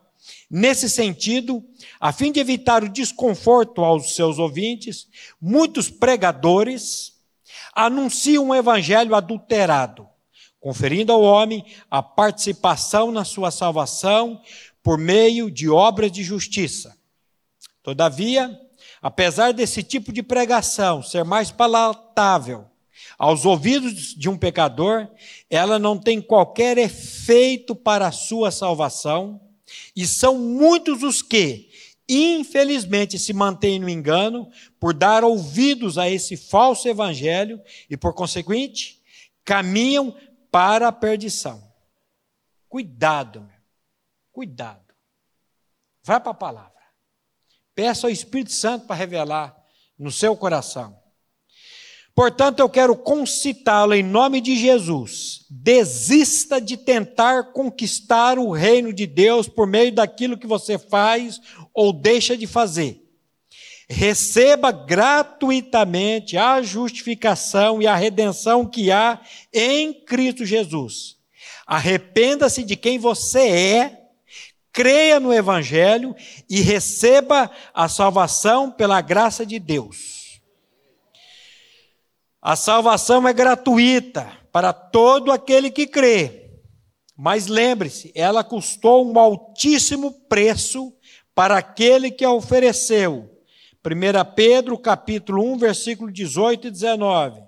nesse 0.49 0.89
sentido, 0.89 1.63
a 1.99 2.11
fim 2.11 2.31
de 2.31 2.39
evitar 2.39 2.83
o 2.83 2.89
desconforto 2.89 3.83
aos 3.83 4.15
seus 4.15 4.39
ouvintes, 4.39 5.07
muitos 5.39 5.89
pregadores, 5.89 7.13
anuncia 7.73 8.41
um 8.41 8.53
evangelho 8.53 9.15
adulterado, 9.15 10.07
conferindo 10.59 11.11
ao 11.11 11.21
homem 11.21 11.65
a 11.89 12.01
participação 12.01 13.11
na 13.11 13.25
sua 13.25 13.51
salvação 13.51 14.41
por 14.81 14.97
meio 14.97 15.49
de 15.49 15.69
obras 15.69 16.11
de 16.11 16.23
justiça. 16.23 16.97
Todavia, 17.81 18.59
apesar 19.03 19.51
desse 19.51 19.83
tipo 19.83 20.13
de 20.13 20.23
pregação 20.23 21.03
ser 21.03 21.25
mais 21.25 21.51
palatável 21.51 22.65
aos 23.19 23.45
ouvidos 23.45 24.15
de 24.15 24.29
um 24.29 24.37
pecador, 24.37 25.09
ela 25.49 25.77
não 25.77 25.99
tem 25.99 26.21
qualquer 26.21 26.77
efeito 26.77 27.75
para 27.75 28.07
a 28.07 28.11
sua 28.13 28.49
salvação, 28.49 29.41
e 29.95 30.07
são 30.07 30.39
muitos 30.39 31.03
os 31.03 31.21
que, 31.21 31.69
infelizmente, 32.07 33.19
se 33.19 33.33
mantêm 33.33 33.77
no 33.77 33.89
engano 33.89 34.49
por 34.79 34.93
dar 34.93 35.23
ouvidos 35.23 35.97
a 35.97 36.09
esse 36.09 36.37
falso 36.37 36.87
evangelho 36.87 37.61
e, 37.89 37.97
por 37.97 38.13
conseguinte, 38.13 39.01
caminham 39.43 40.15
para 40.49 40.87
a 40.87 40.91
perdição. 40.91 41.61
Cuidado, 42.69 43.49
cuidado. 44.31 44.93
Vai 46.03 46.19
para 46.19 46.31
a 46.31 46.35
palavra. 46.35 46.72
Peça 47.75 48.07
ao 48.07 48.11
Espírito 48.11 48.51
Santo 48.51 48.85
para 48.85 48.95
revelar 48.95 49.55
no 49.97 50.11
seu 50.11 50.35
coração. 50.35 50.97
Portanto, 52.15 52.59
eu 52.59 52.69
quero 52.69 52.95
concitá-lo 52.95 53.93
em 53.93 54.03
nome 54.03 54.39
de 54.39 54.55
Jesus. 54.55 55.45
Desista 55.49 56.61
de 56.61 56.77
tentar 56.77 57.53
conquistar 57.53 58.37
o 58.37 58.51
reino 58.51 58.93
de 58.93 59.07
Deus 59.07 59.47
por 59.47 59.65
meio 59.65 59.91
daquilo 59.91 60.37
que 60.37 60.45
você 60.45 60.77
faz 60.77 61.41
ou 61.73 61.91
deixa 61.91 62.37
de 62.37 62.45
fazer 62.45 63.03
receba 63.89 64.71
gratuitamente 64.71 66.37
a 66.37 66.61
justificação 66.61 67.81
e 67.81 67.87
a 67.87 67.95
redenção 67.95 68.65
que 68.65 68.91
há 68.91 69.21
em 69.53 69.93
Cristo 69.93 70.45
Jesus. 70.45 71.17
Arrependa-se 71.65 72.63
de 72.63 72.75
quem 72.75 72.97
você 72.97 73.39
é, 73.39 74.02
creia 74.73 75.19
no 75.19 75.31
Evangelho 75.31 76.15
e 76.49 76.59
receba 76.59 77.49
a 77.73 77.87
salvação 77.87 78.71
pela 78.71 78.99
graça 78.99 79.45
de 79.45 79.59
Deus. 79.59 80.41
A 82.41 82.55
salvação 82.55 83.25
é 83.27 83.31
gratuita 83.31 84.29
para 84.51 84.73
todo 84.73 85.31
aquele 85.31 85.71
que 85.71 85.87
crê. 85.87 86.49
Mas 87.15 87.47
lembre-se, 87.47 88.11
ela 88.15 88.43
custou 88.43 89.09
um 89.09 89.17
altíssimo 89.17 90.11
preço 90.27 90.91
para 91.33 91.57
aquele 91.57 92.11
que 92.11 92.25
a 92.25 92.31
ofereceu 92.31 93.29
1 93.85 94.33
Pedro 94.33 94.77
capítulo 94.77 95.43
1, 95.53 95.57
versículo 95.57 96.11
18 96.11 96.67
e 96.67 96.71
19. 96.71 97.41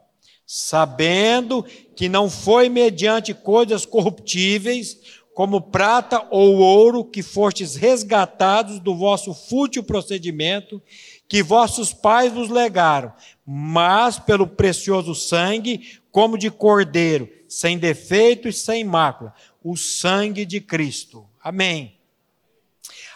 Sabendo 0.46 1.64
que 1.96 2.10
não 2.10 2.30
foi 2.30 2.68
mediante 2.68 3.34
coisas 3.34 3.86
corruptíveis, 3.86 4.98
como 5.36 5.60
prata 5.60 6.26
ou 6.32 6.56
ouro, 6.56 7.04
que 7.04 7.22
fostes 7.22 7.76
resgatados 7.76 8.80
do 8.80 8.96
vosso 8.96 9.34
fútil 9.34 9.84
procedimento, 9.84 10.82
que 11.28 11.44
vossos 11.44 11.94
pais 11.94 12.32
vos 12.32 12.50
legaram, 12.50 13.12
mas 13.46 14.18
pelo 14.18 14.48
precioso 14.48 15.14
sangue, 15.14 16.00
como 16.10 16.38
de 16.38 16.50
cordeiro, 16.50 17.30
sem 17.50 17.78
defeito 17.78 18.48
e 18.48 18.54
sem 18.54 18.86
mácula, 18.86 19.34
o 19.62 19.76
sangue 19.76 20.46
de 20.46 20.62
Cristo. 20.62 21.28
Amém. 21.44 22.00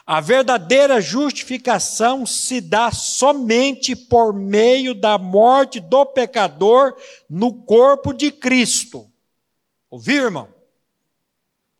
A 0.05 0.19
verdadeira 0.19 0.99
justificação 0.99 2.25
se 2.25 2.59
dá 2.59 2.91
somente 2.91 3.95
por 3.95 4.33
meio 4.33 4.93
da 4.93 5.17
morte 5.17 5.79
do 5.79 6.05
pecador 6.05 6.97
no 7.29 7.53
corpo 7.53 8.11
de 8.11 8.29
Cristo. 8.29 9.09
Ouviu, 9.89 10.25
irmão? 10.25 10.58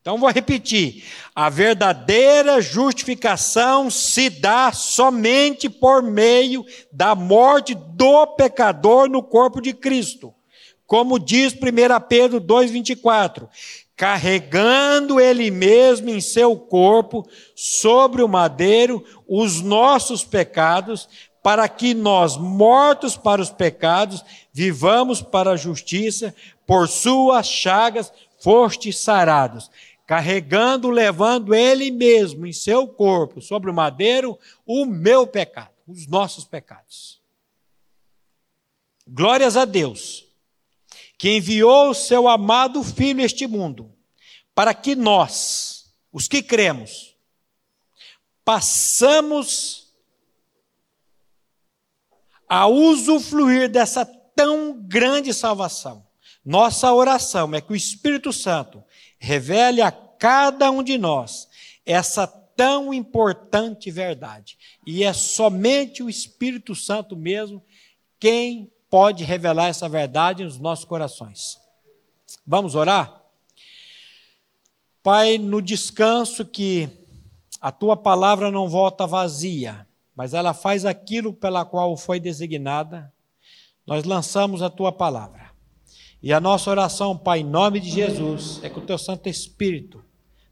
Então 0.10 0.18
vou 0.18 0.32
repetir. 0.32 1.04
A 1.36 1.52
verdadeira 1.52 2.60
justificação 2.60 3.92
se 3.92 4.28
dá 4.28 4.72
somente 4.72 5.70
por 5.70 6.02
meio 6.02 6.66
da 6.92 7.14
morte 7.14 7.76
do 7.76 8.26
pecador 8.26 9.08
no 9.08 9.22
corpo 9.22 9.62
de 9.62 9.72
Cristo. 9.72 10.34
Como 10.88 11.20
diz 11.20 11.54
1 11.54 11.58
Pedro 12.10 12.42
2,24: 12.42 13.48
carregando 13.96 15.20
ele 15.20 15.52
mesmo 15.52 16.10
em 16.10 16.20
seu 16.20 16.58
corpo, 16.58 17.24
sobre 17.56 18.24
o 18.24 18.28
madeiro, 18.28 19.06
os 19.28 19.62
nossos 19.62 20.24
pecados, 20.24 21.08
para 21.44 21.70
que 21.70 21.94
nós, 21.94 22.36
mortos 22.36 23.16
para 23.16 23.44
os 23.44 23.52
pecados, 23.52 24.26
vivamos 24.52 25.22
para 25.22 25.52
a 25.52 25.56
justiça, 25.56 26.34
por 26.66 26.88
suas 26.88 27.48
chagas 27.48 28.12
fostes 28.40 28.98
sarados. 28.98 29.70
Carregando, 30.10 30.90
levando 30.90 31.54
ele 31.54 31.92
mesmo 31.92 32.48
em 32.48 32.52
seu 32.52 32.88
corpo, 32.88 33.44
sobre 33.44 33.70
o 33.70 33.74
madeiro, 33.76 34.40
o 34.66 34.84
meu 34.84 35.28
pecado, 35.28 35.70
os 35.86 36.08
nossos 36.08 36.46
pecados. 36.46 37.22
Glórias 39.08 39.56
a 39.56 39.66
Deus 39.66 40.26
que 41.16 41.38
enviou 41.38 41.92
o 41.92 41.94
seu 41.94 42.28
amado 42.28 42.84
Filho 42.84 43.22
este 43.22 43.46
mundo, 43.46 43.94
para 44.56 44.74
que 44.74 44.96
nós, 44.96 45.94
os 46.12 46.28
que 46.28 46.42
cremos, 46.42 47.16
passamos 48.44 49.94
a 52.48 52.66
usufruir 52.66 53.70
dessa 53.70 54.04
tão 54.36 54.74
grande 54.74 55.36
salvação. 55.36 56.04
Nossa 56.44 56.92
oração 56.92 57.54
é 57.54 57.62
que 57.62 57.74
o 57.74 57.76
Espírito 57.76 58.34
Santo 58.34 58.84
revele 59.20 59.82
a 59.82 59.92
cada 59.92 60.72
um 60.72 60.82
de 60.82 60.98
nós 60.98 61.48
essa 61.86 62.26
tão 62.28 62.94
importante 62.94 63.92
verdade. 63.92 64.58
E 64.86 65.04
é 65.04 65.14
somente 65.14 66.02
o 66.02 66.10
Espírito 66.10 66.76
Santo 66.76 67.16
mesmo 67.16 67.64
quem 68.20 68.72
pode 68.90 69.24
revelar 69.24 69.68
essa 69.68 69.88
verdade 69.88 70.44
nos 70.44 70.58
nossos 70.58 70.86
corações. 70.86 71.60
Vamos 72.46 72.76
orar? 72.76 73.22
Pai, 75.02 75.38
no 75.38 75.62
descanso 75.62 76.46
que 76.46 76.90
a 77.62 77.72
tua 77.72 77.96
palavra 77.96 78.52
não 78.52 78.68
volta 78.68 79.08
vazia, 79.08 79.88
mas 80.16 80.34
ela 80.34 80.54
faz 80.54 80.86
aquilo 80.86 81.34
pela 81.34 81.64
qual 81.64 81.96
foi 81.96 82.20
designada, 82.20 83.14
nós 83.88 84.04
lançamos 84.04 84.62
a 84.62 84.70
tua 84.70 84.92
palavra. 84.92 85.49
E 86.22 86.34
a 86.34 86.40
nossa 86.40 86.70
oração, 86.70 87.18
Pai, 87.18 87.40
em 87.40 87.46
nome 87.46 87.80
de 87.80 87.90
Jesus, 87.90 88.60
é 88.62 88.70
que 88.70 88.78
o 88.78 88.86
teu 88.86 88.98
Santo 88.98 89.30
Espírito 89.30 90.04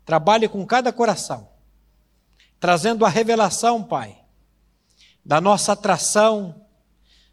trabalhe 0.05 0.47
com 0.47 0.65
cada 0.65 0.93
coração, 0.93 1.49
trazendo 2.57 3.05
a 3.05 3.09
revelação, 3.09 3.84
Pai, 3.84 4.18
da 5.26 5.41
nossa 5.41 5.74
atração, 5.74 6.55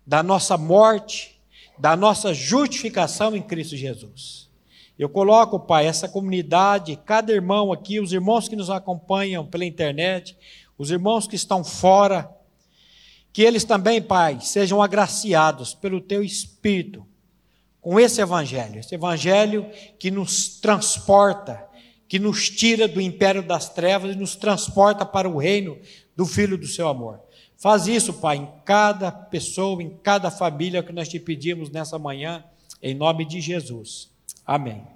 da 0.05 0.20
nossa 0.20 0.59
morte, 0.59 1.41
da 1.78 1.97
nossa 1.97 2.35
justificação 2.35 3.37
em 3.37 3.43
Cristo 3.43 3.76
Jesus. 3.76 4.51
Eu 4.99 5.09
coloco, 5.09 5.61
Pai, 5.61 5.87
essa 5.87 6.09
comunidade, 6.09 6.99
cada 7.05 7.32
irmão 7.32 7.72
aqui, 7.72 8.01
os 8.01 8.12
irmãos 8.12 8.49
que 8.49 8.57
nos 8.57 8.68
acompanham 8.68 9.47
pela 9.47 9.64
internet, 9.64 10.37
os 10.76 10.91
irmãos 10.91 11.28
que 11.28 11.37
estão 11.37 11.62
fora, 11.62 12.28
que 13.32 13.43
eles 13.43 13.62
também, 13.62 14.03
Pai, 14.03 14.41
sejam 14.41 14.82
agraciados 14.82 15.72
pelo 15.72 16.01
Teu 16.01 16.22
Espírito 16.24 17.07
com 17.85 18.01
esse 18.01 18.18
Evangelho, 18.18 18.80
esse 18.80 18.95
Evangelho 18.95 19.70
que 19.99 20.11
nos 20.11 20.59
transporta, 20.59 21.62
que 22.09 22.18
nos 22.18 22.49
tira 22.49 22.89
do 22.89 22.99
império 22.99 23.43
das 23.43 23.68
trevas 23.68 24.16
e 24.16 24.18
nos 24.18 24.35
transporta 24.35 25.05
para 25.05 25.28
o 25.28 25.37
reino 25.37 25.76
do 26.16 26.24
Filho 26.24 26.57
do 26.57 26.66
Seu 26.66 26.89
amor. 26.89 27.20
Faz 27.59 27.87
isso, 27.87 28.14
Pai, 28.14 28.39
em 28.39 28.49
cada 28.64 29.12
pessoa, 29.12 29.82
em 29.82 29.91
cada 30.03 30.30
família 30.30 30.82
que 30.82 30.95
nós 30.95 31.11
te 31.11 31.20
pedimos 31.20 31.68
nessa 31.68 31.99
manhã, 31.99 32.43
em 32.82 32.95
nome 32.95 33.26
de 33.26 33.39
Jesus. 33.39 34.11
Amém. 34.47 34.93